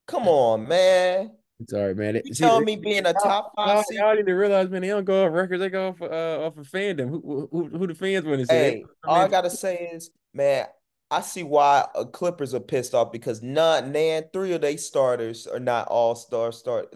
Come 0.07 0.29
on, 0.29 0.69
man. 0.69 1.33
It's 1.59 1.73
all 1.73 1.87
right, 1.87 1.97
man. 1.97 2.21
You 2.23 2.35
See, 2.35 2.45
telling 2.45 2.67
me 2.67 2.77
being 2.77 3.07
a 3.07 3.15
top 3.15 3.53
five 3.57 3.87
seed? 3.87 3.99
y'all 3.99 4.15
need 4.15 4.27
to 4.27 4.35
realize, 4.35 4.69
man, 4.69 4.83
they 4.83 4.89
don't 4.89 5.05
go 5.05 5.25
off 5.25 5.33
records; 5.33 5.61
they 5.61 5.71
go 5.71 5.89
off 5.89 6.03
uh, 6.03 6.47
off 6.47 6.59
of 6.59 6.69
fandom. 6.69 7.09
Who 7.09 7.49
who, 7.51 7.69
who 7.69 7.87
the 7.87 7.95
fans 7.95 8.27
want 8.27 8.41
to 8.41 8.47
say? 8.47 8.71
Hey, 8.71 8.85
all 9.05 9.17
I 9.17 9.29
gotta 9.29 9.49
say 9.51 9.91
is, 9.95 10.11
man, 10.35 10.67
I 11.11 11.23
see 11.23 11.45
why 11.45 11.87
uh, 11.95 12.05
Clippers 12.05 12.53
are 12.53 12.61
pissed 12.61 12.95
off 12.95 13.11
because 13.11 13.43
none, 13.43 13.93
nan, 13.93 14.25
three 14.33 14.53
of 14.53 14.61
their 14.61 14.77
starters 14.77 15.47
are 15.47 15.61
not 15.61 15.89
all 15.89 16.15
star 16.15 16.53
start 16.53 16.93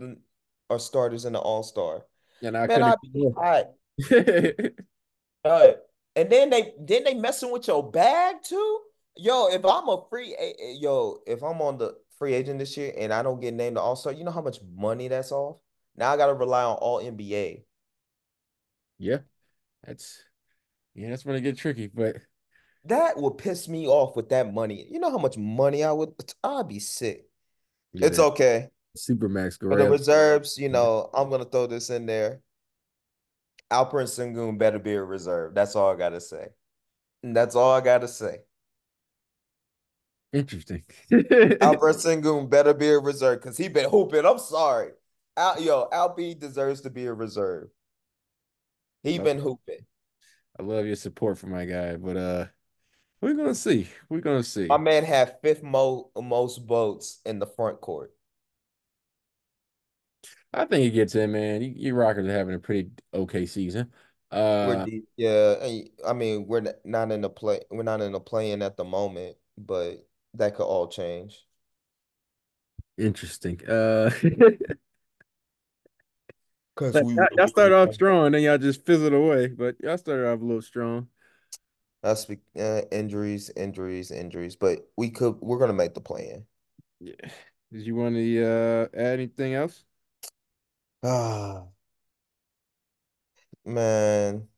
are 0.70 0.78
starters 0.78 1.24
in 1.26 1.32
the 1.34 1.40
all 1.40 1.62
star. 1.62 2.02
and 2.42 2.56
I 2.56 2.66
Man, 2.66 2.78
couldn't. 2.78 3.36
all 3.36 3.42
right. 3.42 3.66
All 5.44 5.52
right. 5.66 5.76
And 6.16 6.30
then 6.30 6.50
they 6.50 6.72
then 6.80 7.04
they 7.04 7.14
messing 7.14 7.50
with 7.52 7.68
your 7.68 7.88
bag 7.90 8.36
too. 8.42 8.80
Yo, 9.16 9.48
if 9.48 9.64
I'm 9.64 9.88
a 9.88 10.04
free 10.10 10.36
yo, 10.80 11.20
if 11.26 11.42
I'm 11.42 11.60
on 11.62 11.78
the 11.78 11.96
free 12.18 12.34
agent 12.34 12.58
this 12.58 12.76
year 12.76 12.92
and 12.96 13.12
I 13.12 13.22
don't 13.22 13.40
get 13.40 13.54
named 13.54 13.76
the 13.76 13.80
All 13.80 13.96
Star, 13.96 14.12
you 14.12 14.24
know 14.24 14.30
how 14.30 14.42
much 14.42 14.58
money 14.76 15.08
that's 15.08 15.32
off. 15.32 15.58
Now 15.96 16.10
I 16.12 16.16
gotta 16.16 16.34
rely 16.34 16.64
on 16.64 16.76
All 16.76 17.00
NBA. 17.00 17.64
yeah, 18.98 19.18
that's 19.84 20.22
yeah, 20.94 21.10
that's 21.10 21.24
when 21.24 21.36
it 21.36 21.42
get 21.42 21.58
tricky. 21.58 21.88
But 21.88 22.16
That 22.84 23.16
would 23.18 23.36
piss 23.38 23.68
me 23.68 23.86
off 23.86 24.16
with 24.16 24.30
that 24.30 24.52
money. 24.52 24.86
You 24.90 25.00
know 25.00 25.10
how 25.10 25.18
much 25.18 25.36
money 25.36 25.84
I 25.84 25.92
would. 25.92 26.10
I'd 26.42 26.68
be 26.68 26.78
sick. 26.78 27.26
yeah, 27.92 28.06
It's 28.06 28.18
okay. 28.18 28.70
Supermax 28.96 29.58
For 29.58 29.76
the 29.76 29.88
reserves, 29.88 30.58
you 30.58 30.68
know, 30.68 31.10
I'm 31.14 31.30
gonna 31.30 31.44
throw 31.44 31.66
this 31.66 31.90
in 31.90 32.06
there. 32.06 32.40
Alperen 33.70 34.06
Sengun 34.06 34.58
better 34.58 34.78
be 34.78 34.94
a 34.94 35.02
reserve. 35.02 35.54
That's 35.54 35.76
all 35.76 35.92
I 35.92 35.96
gotta 35.96 36.20
say. 36.20 36.48
And 37.22 37.36
that's 37.36 37.54
all 37.54 37.72
I 37.72 37.80
gotta 37.80 38.08
say. 38.08 38.38
Interesting. 40.32 40.84
Alfred 41.12 41.20
Sengun 41.96 42.48
better 42.48 42.74
be 42.74 42.88
a 42.88 42.98
reserve 42.98 43.40
because 43.40 43.56
he 43.56 43.68
been 43.68 43.90
hooping. 43.90 44.24
I'm 44.24 44.38
sorry. 44.38 44.90
Al, 45.36 45.60
yo, 45.60 45.88
Alp 45.92 46.18
deserves 46.38 46.82
to 46.82 46.90
be 46.90 47.06
a 47.06 47.12
reserve. 47.12 47.68
He 49.02 49.18
been 49.18 49.38
hooping. 49.38 49.86
I 50.58 50.62
love 50.62 50.84
your 50.84 50.96
support 50.96 51.38
for 51.38 51.46
my 51.46 51.64
guy, 51.64 51.96
but 51.96 52.16
uh, 52.16 52.46
we're 53.22 53.34
gonna 53.34 53.54
see. 53.54 53.88
We're 54.08 54.20
gonna 54.20 54.42
see. 54.42 54.66
My 54.66 54.76
man 54.76 55.04
had 55.04 55.38
fifth 55.42 55.62
mo 55.62 56.10
most 56.20 56.58
votes 56.66 57.20
in 57.24 57.38
the 57.38 57.46
front 57.46 57.80
court. 57.80 58.12
I 60.52 60.64
think 60.64 60.82
he 60.84 60.90
gets 60.90 61.14
in, 61.14 61.32
man. 61.32 61.62
You, 61.62 61.72
you 61.76 61.94
Rockets 61.94 62.26
are 62.26 62.32
having 62.32 62.54
a 62.54 62.58
pretty 62.58 62.90
okay 63.14 63.46
season. 63.46 63.92
Uh, 64.30 64.84
deep. 64.84 65.08
Yeah, 65.16 65.56
I 66.06 66.12
mean 66.12 66.46
we're 66.46 66.72
not 66.84 67.12
in 67.12 67.20
the 67.20 67.30
play. 67.30 67.60
We're 67.70 67.82
not 67.82 68.00
in 68.00 68.12
the 68.12 68.20
play-in 68.20 68.62
at 68.62 68.76
the 68.76 68.84
moment, 68.84 69.36
but 69.58 70.06
that 70.34 70.54
could 70.54 70.64
all 70.64 70.88
change. 70.88 71.44
interesting. 72.98 73.60
Uh, 73.68 74.10
Because 76.80 76.94
y'all, 76.94 77.26
y'all 77.36 77.48
started 77.48 77.74
off 77.74 77.92
strong, 77.92 78.32
then 78.32 78.42
y'all 78.42 78.56
just 78.56 78.86
fizzled 78.86 79.12
away. 79.12 79.48
But 79.48 79.76
y'all 79.80 79.98
started 79.98 80.26
off 80.26 80.40
a 80.40 80.44
little 80.44 80.62
strong. 80.62 81.08
That's 82.02 82.24
be- 82.24 82.38
uh, 82.58 82.82
injuries, 82.90 83.50
injuries, 83.54 84.10
injuries. 84.10 84.56
But 84.56 84.88
we 84.96 85.10
could. 85.10 85.36
We're 85.40 85.58
gonna 85.58 85.74
make 85.74 85.92
the 85.92 86.00
play-in. 86.00 86.46
Yeah. 87.00 87.30
Did 87.72 87.86
you 87.86 87.94
want 87.94 88.14
to 88.14 88.44
uh 88.44 88.88
add 88.94 89.20
anything 89.20 89.54
else? 89.54 89.84
Ah, 91.02 91.68
man. 93.64 94.48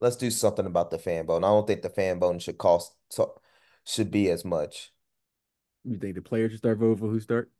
Let's 0.00 0.16
do 0.16 0.30
something 0.30 0.66
about 0.66 0.90
the 0.90 0.98
fan 0.98 1.26
bone. 1.26 1.44
I 1.44 1.48
don't 1.48 1.66
think 1.66 1.82
the 1.82 1.90
fan 1.90 2.18
bone 2.18 2.38
should 2.38 2.58
cost 2.58 2.94
so 3.10 3.40
should 3.84 4.10
be 4.10 4.30
as 4.30 4.44
much. 4.44 4.92
You 5.84 5.98
think 5.98 6.14
the 6.16 6.22
players 6.22 6.52
should 6.52 6.58
start 6.58 6.78
voting 6.78 6.98
for 6.98 7.08
who 7.08 7.20
start? 7.20 7.50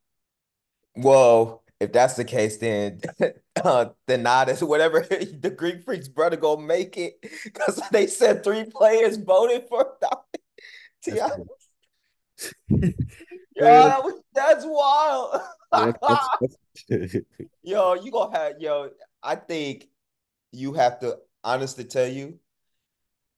Well, 0.96 1.62
if 1.81 1.92
that's 1.92 2.14
the 2.14 2.25
case, 2.25 2.57
then 2.59 3.01
uh, 3.62 3.87
then 4.07 4.22
not 4.22 4.49
as 4.49 4.62
whatever 4.62 5.01
the 5.11 5.55
Greek 5.57 5.85
Freaks 5.85 6.09
brother 6.09 6.37
gonna 6.37 6.62
make 6.62 6.96
it 6.96 7.18
because 7.44 7.81
they 7.92 8.07
said 8.07 8.42
three 8.42 8.64
players 8.64 9.16
voted 9.16 9.66
for 9.68 9.96
That's 11.07 11.22
Ti. 11.22 11.44
Yeah, 13.57 13.88
that 13.88 14.05
was- 14.05 14.23
that's 14.35 14.64
wild. 14.66 15.40
Yo, 17.62 17.95
you 17.95 18.11
gonna 18.11 18.37
have 18.38 18.53
yo. 18.61 18.90
I 19.23 19.35
think 19.37 19.88
you 20.53 20.75
have 20.75 21.01
to 21.01 21.19
honestly 21.42 21.85
tell 21.85 22.07
you. 22.07 22.38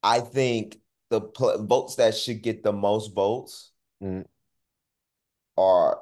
I 0.02 0.20
think 0.20 0.78
the 1.10 1.20
pl- 1.20 1.64
votes 1.66 1.96
that 1.96 2.14
should 2.14 2.42
get 2.42 2.62
the 2.62 2.72
most 2.72 3.14
votes 3.14 3.72
Mm. 4.02 4.24
are 5.56 6.00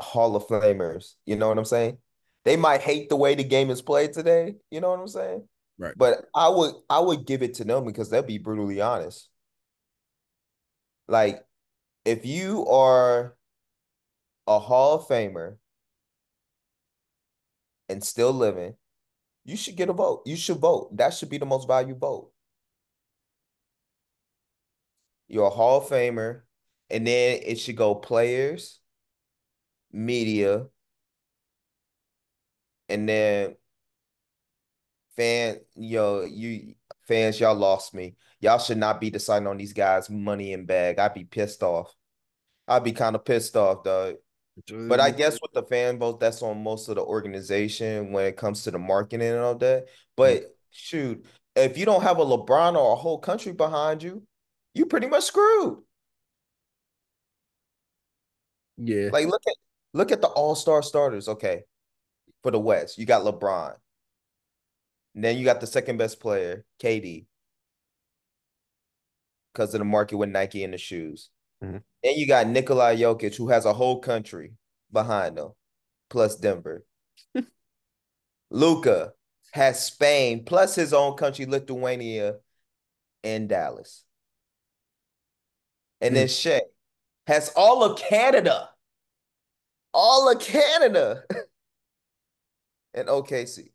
Hall 0.00 0.34
of 0.34 0.46
Famers. 0.48 1.14
You 1.26 1.36
know 1.36 1.48
what 1.48 1.58
I'm 1.58 1.64
saying? 1.64 1.98
They 2.44 2.56
might 2.56 2.80
hate 2.80 3.08
the 3.08 3.16
way 3.16 3.34
the 3.36 3.44
game 3.44 3.70
is 3.70 3.82
played 3.82 4.12
today. 4.12 4.56
You 4.70 4.80
know 4.80 4.90
what 4.90 5.00
I'm 5.00 5.06
saying? 5.08 5.48
Right. 5.78 5.94
But 5.96 6.24
I 6.34 6.48
would 6.48 6.74
I 6.90 6.98
would 7.00 7.26
give 7.26 7.42
it 7.42 7.54
to 7.54 7.64
them 7.64 7.84
because 7.84 8.10
they'll 8.10 8.22
be 8.22 8.38
brutally 8.38 8.80
honest. 8.80 9.28
Like, 11.06 11.44
if 12.08 12.24
you 12.24 12.66
are 12.66 13.36
a 14.46 14.58
Hall 14.58 14.94
of 14.94 15.06
Famer 15.06 15.58
and 17.90 18.02
still 18.02 18.32
living, 18.32 18.74
you 19.44 19.56
should 19.56 19.76
get 19.76 19.90
a 19.90 19.92
vote. 19.92 20.22
You 20.24 20.34
should 20.36 20.56
vote. 20.56 20.96
That 20.96 21.12
should 21.12 21.28
be 21.28 21.36
the 21.36 21.44
most 21.44 21.68
valued 21.68 21.98
vote. 21.98 22.32
You're 25.28 25.48
a 25.48 25.50
Hall 25.50 25.82
of 25.82 25.88
Famer, 25.88 26.40
and 26.88 27.06
then 27.06 27.40
it 27.44 27.56
should 27.56 27.76
go 27.76 27.94
players, 27.94 28.80
media, 29.92 30.64
and 32.88 33.06
then 33.06 33.54
fan, 35.14 35.58
yo, 35.74 36.24
you 36.24 36.74
fans, 37.02 37.38
y'all 37.38 37.54
lost 37.54 37.92
me. 37.92 38.16
Y'all 38.40 38.58
should 38.58 38.78
not 38.78 38.98
be 38.98 39.10
deciding 39.10 39.46
on 39.46 39.58
these 39.58 39.74
guys' 39.74 40.08
money 40.08 40.54
in 40.54 40.64
bag. 40.64 40.98
I'd 40.98 41.12
be 41.12 41.24
pissed 41.24 41.62
off. 41.62 41.97
I'd 42.68 42.84
be 42.84 42.92
kind 42.92 43.16
of 43.16 43.24
pissed 43.24 43.56
off, 43.56 43.82
dog. 43.82 44.16
But 44.66 45.00
I 45.00 45.10
mm-hmm. 45.10 45.18
guess 45.18 45.38
with 45.40 45.52
the 45.52 45.62
fan 45.62 45.98
vote, 45.98 46.20
that's 46.20 46.42
on 46.42 46.62
most 46.62 46.88
of 46.88 46.96
the 46.96 47.02
organization 47.02 48.12
when 48.12 48.26
it 48.26 48.36
comes 48.36 48.64
to 48.64 48.70
the 48.70 48.78
marketing 48.78 49.28
and 49.28 49.38
all 49.38 49.54
that. 49.56 49.84
Mm-hmm. 49.84 49.92
But 50.16 50.56
shoot, 50.70 51.24
if 51.54 51.78
you 51.78 51.86
don't 51.86 52.02
have 52.02 52.18
a 52.18 52.24
LeBron 52.24 52.74
or 52.76 52.92
a 52.92 52.96
whole 52.96 53.18
country 53.18 53.52
behind 53.52 54.02
you, 54.02 54.22
you 54.74 54.86
pretty 54.86 55.06
much 55.06 55.24
screwed. 55.24 55.78
Yeah. 58.76 59.10
Like 59.12 59.26
look 59.26 59.42
at 59.46 59.54
look 59.94 60.12
at 60.12 60.20
the 60.20 60.28
all-star 60.28 60.82
starters, 60.82 61.28
okay, 61.28 61.62
for 62.42 62.50
the 62.50 62.60
West. 62.60 62.98
You 62.98 63.06
got 63.06 63.22
LeBron. 63.22 63.74
And 65.14 65.24
then 65.24 65.36
you 65.38 65.44
got 65.44 65.60
the 65.60 65.66
second 65.66 65.96
best 65.96 66.20
player, 66.20 66.64
KD, 66.82 67.26
because 69.52 69.74
of 69.74 69.78
the 69.78 69.84
market 69.84 70.16
with 70.16 70.28
Nike 70.28 70.62
and 70.62 70.74
the 70.74 70.78
shoes. 70.78 71.30
Mhm. 71.62 71.82
Then 72.02 72.14
you 72.16 72.26
got 72.26 72.46
Nikolai 72.46 72.96
Jokic, 72.96 73.34
who 73.36 73.48
has 73.48 73.64
a 73.64 73.72
whole 73.72 74.00
country 74.00 74.52
behind 74.92 75.38
him, 75.38 75.50
plus 76.08 76.36
Denver. 76.36 76.84
Luka 78.50 79.12
has 79.52 79.84
Spain, 79.84 80.44
plus 80.44 80.74
his 80.74 80.92
own 80.92 81.16
country, 81.16 81.46
Lithuania, 81.46 82.36
and 83.24 83.48
Dallas. 83.48 84.04
And 86.00 86.14
then 86.14 86.28
Shai 86.28 86.60
has 87.26 87.52
all 87.56 87.82
of 87.82 87.98
Canada. 87.98 88.70
All 89.92 90.30
of 90.30 90.40
Canada. 90.40 91.24
and 92.94 93.08
OKC. 93.08 93.72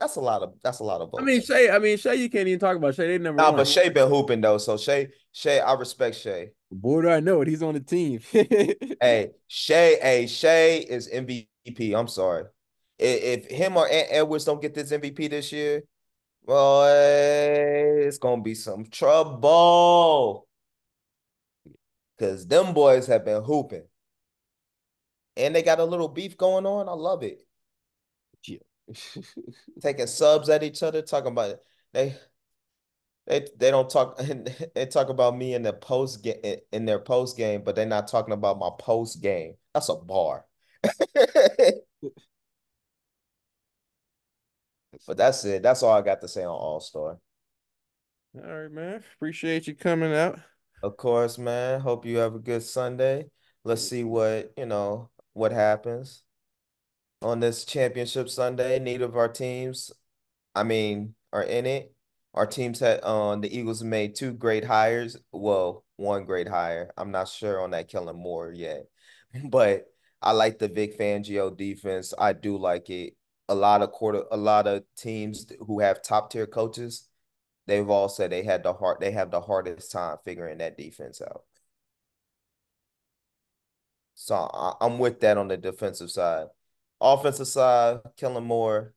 That's 0.00 0.16
a 0.16 0.20
lot 0.20 0.42
of 0.42 0.54
that's 0.62 0.80
a 0.80 0.84
lot 0.84 1.02
of 1.02 1.10
votes. 1.10 1.22
I 1.22 1.24
mean, 1.24 1.42
Shai. 1.42 1.68
I 1.68 1.78
mean, 1.78 1.98
Shai. 1.98 2.14
You 2.14 2.28
can't 2.30 2.48
even 2.48 2.58
talk 2.58 2.76
about 2.76 2.94
Shai. 2.94 3.06
They 3.06 3.18
number 3.18 3.40
Nah, 3.42 3.50
one. 3.50 3.58
but 3.58 3.68
Shai 3.68 3.90
been 3.90 4.08
hooping 4.08 4.40
though. 4.40 4.58
So 4.58 4.76
Shai, 4.76 5.08
Shai, 5.32 5.58
I 5.58 5.74
respect 5.74 6.16
Shai. 6.16 6.50
Boy, 6.70 7.02
do 7.02 7.08
I 7.10 7.20
know 7.20 7.40
it. 7.40 7.48
He's 7.48 7.62
on 7.62 7.74
the 7.74 7.80
team. 7.80 8.20
Hey, 9.02 9.30
Shai, 9.48 9.96
hey, 10.02 10.26
Shai 10.26 10.84
is 10.88 11.08
MVP. 11.08 11.94
I'm 11.94 12.06
sorry. 12.08 12.44
If, 12.98 13.46
if 13.46 13.50
him 13.50 13.76
or 13.76 13.88
Ant 13.90 14.08
Edwards 14.10 14.44
don't 14.44 14.60
get 14.60 14.74
this 14.74 14.92
MVP 14.92 15.26
this 15.28 15.52
year, 15.52 15.82
well, 16.44 16.86
it's 18.06 18.18
gonna 18.18 18.42
be 18.42 18.54
some 18.54 18.86
trouble. 18.86 20.48
Cause 22.20 22.46
them 22.46 22.72
boys 22.72 23.08
have 23.08 23.24
been 23.24 23.42
hooping. 23.42 23.88
And 25.36 25.54
they 25.54 25.62
got 25.62 25.80
a 25.80 25.84
little 25.84 26.08
beef 26.08 26.36
going 26.36 26.66
on. 26.66 26.88
I 26.88 26.92
love 26.92 27.22
it. 27.22 27.46
Yeah. 28.46 28.58
Taking 29.80 30.06
subs 30.06 30.48
at 30.48 30.62
each 30.62 30.82
other, 30.82 31.02
talking 31.02 31.32
about 31.32 31.50
it. 31.50 31.60
They 31.92 32.16
they 33.30 33.46
they 33.56 33.70
don't 33.70 33.88
talk 33.88 34.18
they 34.74 34.86
talk 34.86 35.08
about 35.08 35.36
me 35.36 35.54
in 35.54 35.62
the 35.62 35.72
post 35.72 36.22
game 36.22 36.56
in 36.72 36.84
their 36.84 36.98
post 36.98 37.36
game, 37.36 37.62
but 37.64 37.76
they're 37.76 37.86
not 37.86 38.08
talking 38.08 38.34
about 38.34 38.58
my 38.58 38.70
post 38.78 39.22
game. 39.22 39.54
That's 39.72 39.88
a 39.88 39.94
bar. 39.96 40.44
But 45.06 45.16
that's 45.16 45.44
it. 45.44 45.62
That's 45.62 45.82
all 45.82 45.92
I 45.92 46.02
got 46.02 46.20
to 46.20 46.28
say 46.28 46.42
on 46.42 46.48
All 46.50 46.80
Star. 46.80 47.18
All 48.36 48.62
right, 48.62 48.70
man. 48.70 49.02
Appreciate 49.16 49.66
you 49.66 49.74
coming 49.74 50.12
out. 50.12 50.38
Of 50.82 50.96
course, 50.96 51.38
man. 51.38 51.80
Hope 51.80 52.06
you 52.06 52.18
have 52.18 52.34
a 52.34 52.38
good 52.38 52.62
Sunday. 52.62 53.26
Let's 53.64 53.82
see 53.82 54.04
what, 54.04 54.52
you 54.56 54.66
know, 54.66 55.10
what 55.32 55.52
happens 55.52 56.22
on 57.22 57.40
this 57.40 57.64
championship 57.64 58.28
Sunday. 58.28 58.78
Neither 58.78 59.04
of 59.04 59.16
our 59.16 59.28
teams, 59.28 59.90
I 60.54 60.62
mean, 60.62 61.14
are 61.32 61.42
in 61.42 61.66
it. 61.66 61.94
Our 62.34 62.46
teams 62.46 62.80
had 62.80 63.02
um 63.04 63.40
the 63.40 63.56
Eagles 63.56 63.82
made 63.82 64.14
two 64.14 64.32
great 64.32 64.64
hires. 64.64 65.16
Well, 65.32 65.84
one 65.96 66.24
great 66.24 66.48
hire. 66.48 66.92
I'm 66.96 67.10
not 67.10 67.28
sure 67.28 67.60
on 67.60 67.70
that 67.72 67.88
Kellen 67.88 68.16
Moore 68.16 68.52
yet. 68.52 68.86
But 69.50 69.86
I 70.22 70.32
like 70.32 70.58
the 70.58 70.68
Vic 70.68 70.98
Fangio 70.98 71.56
defense. 71.56 72.12
I 72.18 72.32
do 72.32 72.56
like 72.58 72.90
it. 72.90 73.14
A 73.48 73.54
lot 73.54 73.82
of 73.82 73.92
quarter 73.92 74.24
a 74.30 74.36
lot 74.36 74.66
of 74.66 74.84
teams 74.96 75.46
who 75.66 75.80
have 75.80 76.02
top 76.02 76.30
tier 76.30 76.46
coaches, 76.46 77.08
they've 77.66 77.88
all 77.90 78.08
said 78.08 78.30
they 78.30 78.42
had 78.44 78.62
the 78.64 78.72
hard 78.74 79.00
they 79.00 79.12
have 79.12 79.30
the 79.30 79.40
hardest 79.40 79.92
time 79.92 80.18
figuring 80.24 80.58
that 80.58 80.76
defense 80.78 81.20
out. 81.22 81.44
So 84.14 84.34
I, 84.36 84.74
I'm 84.80 84.98
with 84.98 85.20
that 85.20 85.38
on 85.38 85.48
the 85.48 85.56
defensive 85.56 86.10
side. 86.10 86.46
Offensive 87.00 87.48
side, 87.48 88.00
Kellen 88.16 88.44
Moore. 88.44 88.94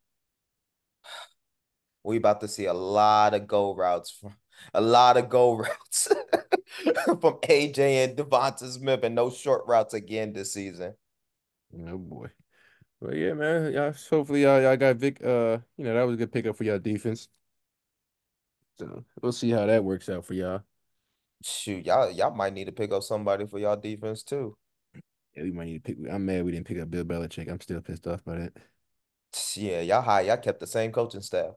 We 2.03 2.17
about 2.17 2.41
to 2.41 2.47
see 2.47 2.65
a 2.65 2.73
lot 2.73 3.33
of 3.33 3.47
go 3.47 3.75
routes 3.75 4.11
from 4.11 4.35
a 4.73 4.81
lot 4.81 5.17
of 5.17 5.29
go 5.29 5.55
routes 5.57 6.07
from 7.05 7.39
AJ 7.43 7.79
and 7.79 8.17
Devonta 8.17 8.69
Smith 8.71 9.03
and 9.03 9.15
no 9.15 9.29
short 9.29 9.63
routes 9.67 9.93
again 9.93 10.33
this 10.33 10.53
season. 10.53 10.93
Oh 11.87 11.97
boy. 11.97 12.27
But 13.01 13.15
yeah, 13.15 13.33
man. 13.33 13.73
Y'all 13.73 13.93
hopefully 14.09 14.43
y'all, 14.43 14.61
y'all 14.61 14.77
got 14.77 14.95
Vic 14.97 15.23
uh, 15.23 15.59
you 15.77 15.85
know, 15.85 15.93
that 15.93 16.03
was 16.03 16.15
a 16.15 16.17
good 16.17 16.31
pickup 16.31 16.55
for 16.55 16.63
y'all 16.63 16.79
defense. 16.79 17.27
So 18.79 19.03
we'll 19.21 19.31
see 19.31 19.51
how 19.51 19.65
that 19.65 19.83
works 19.83 20.09
out 20.09 20.25
for 20.25 20.33
y'all. 20.33 20.61
Shoot, 21.43 21.85
y'all 21.85 22.11
y'all 22.11 22.33
might 22.33 22.53
need 22.53 22.65
to 22.65 22.71
pick 22.71 22.91
up 22.91 23.03
somebody 23.03 23.45
for 23.45 23.59
y'all 23.59 23.75
defense 23.75 24.23
too. 24.23 24.57
Yeah, 25.35 25.43
we 25.43 25.51
might 25.51 25.65
need 25.65 25.83
to 25.83 25.93
pick. 25.95 25.97
I'm 26.11 26.25
mad 26.25 26.45
we 26.45 26.51
didn't 26.51 26.67
pick 26.67 26.79
up 26.79 26.89
Bill 26.89 27.03
Belichick. 27.03 27.49
I'm 27.49 27.59
still 27.59 27.81
pissed 27.81 28.07
off 28.07 28.23
by 28.23 28.37
that. 28.37 28.53
Yeah, 29.55 29.81
y'all 29.81 30.01
high. 30.01 30.21
Y'all 30.21 30.37
kept 30.37 30.59
the 30.59 30.67
same 30.67 30.91
coaching 30.91 31.21
staff. 31.21 31.53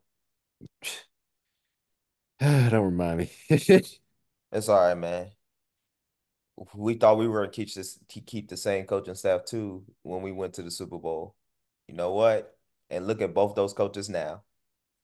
Don't 2.40 2.72
remind 2.74 3.18
me. 3.18 3.30
It's 4.52 4.68
all 4.68 4.80
right, 4.80 4.94
man. 4.96 5.30
We 6.74 6.94
thought 6.94 7.18
we 7.18 7.28
were 7.28 7.40
gonna 7.40 7.52
keep 7.52 7.72
this 7.74 7.98
keep 8.08 8.48
the 8.48 8.56
same 8.56 8.86
coaching 8.86 9.14
staff 9.14 9.44
too 9.44 9.84
when 10.02 10.22
we 10.22 10.32
went 10.32 10.54
to 10.54 10.62
the 10.62 10.70
Super 10.70 10.98
Bowl. 10.98 11.34
You 11.86 11.94
know 11.94 12.12
what? 12.12 12.56
And 12.88 13.06
look 13.06 13.20
at 13.20 13.34
both 13.34 13.54
those 13.54 13.74
coaches 13.74 14.08
now. 14.08 14.42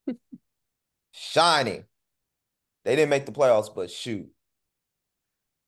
Shining. 1.12 1.84
They 2.84 2.96
didn't 2.96 3.10
make 3.10 3.26
the 3.26 3.32
playoffs, 3.32 3.74
but 3.74 3.90
shoot. 3.90 4.28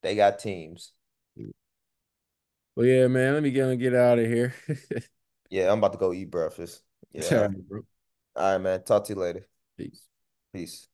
They 0.02 0.14
got 0.14 0.38
teams. 0.38 0.92
well, 2.76 2.86
yeah, 2.86 3.06
man. 3.08 3.34
Let 3.34 3.42
me 3.42 3.50
get 3.50 3.78
get 3.78 3.94
out 3.94 4.18
of 4.18 4.26
here. 4.26 4.54
Yeah, 5.50 5.70
I'm 5.70 5.78
about 5.78 5.92
to 5.92 5.98
go 5.98 6.12
eat 6.12 6.30
breakfast. 6.30 6.82
Yeah. 7.12 7.42
right, 7.42 7.68
bro. 7.68 7.82
All 8.34 8.52
right, 8.52 8.58
man. 8.58 8.82
Talk 8.82 9.04
to 9.04 9.14
you 9.14 9.20
later. 9.20 9.46
Peace. 9.76 10.08
Peace. 10.52 10.88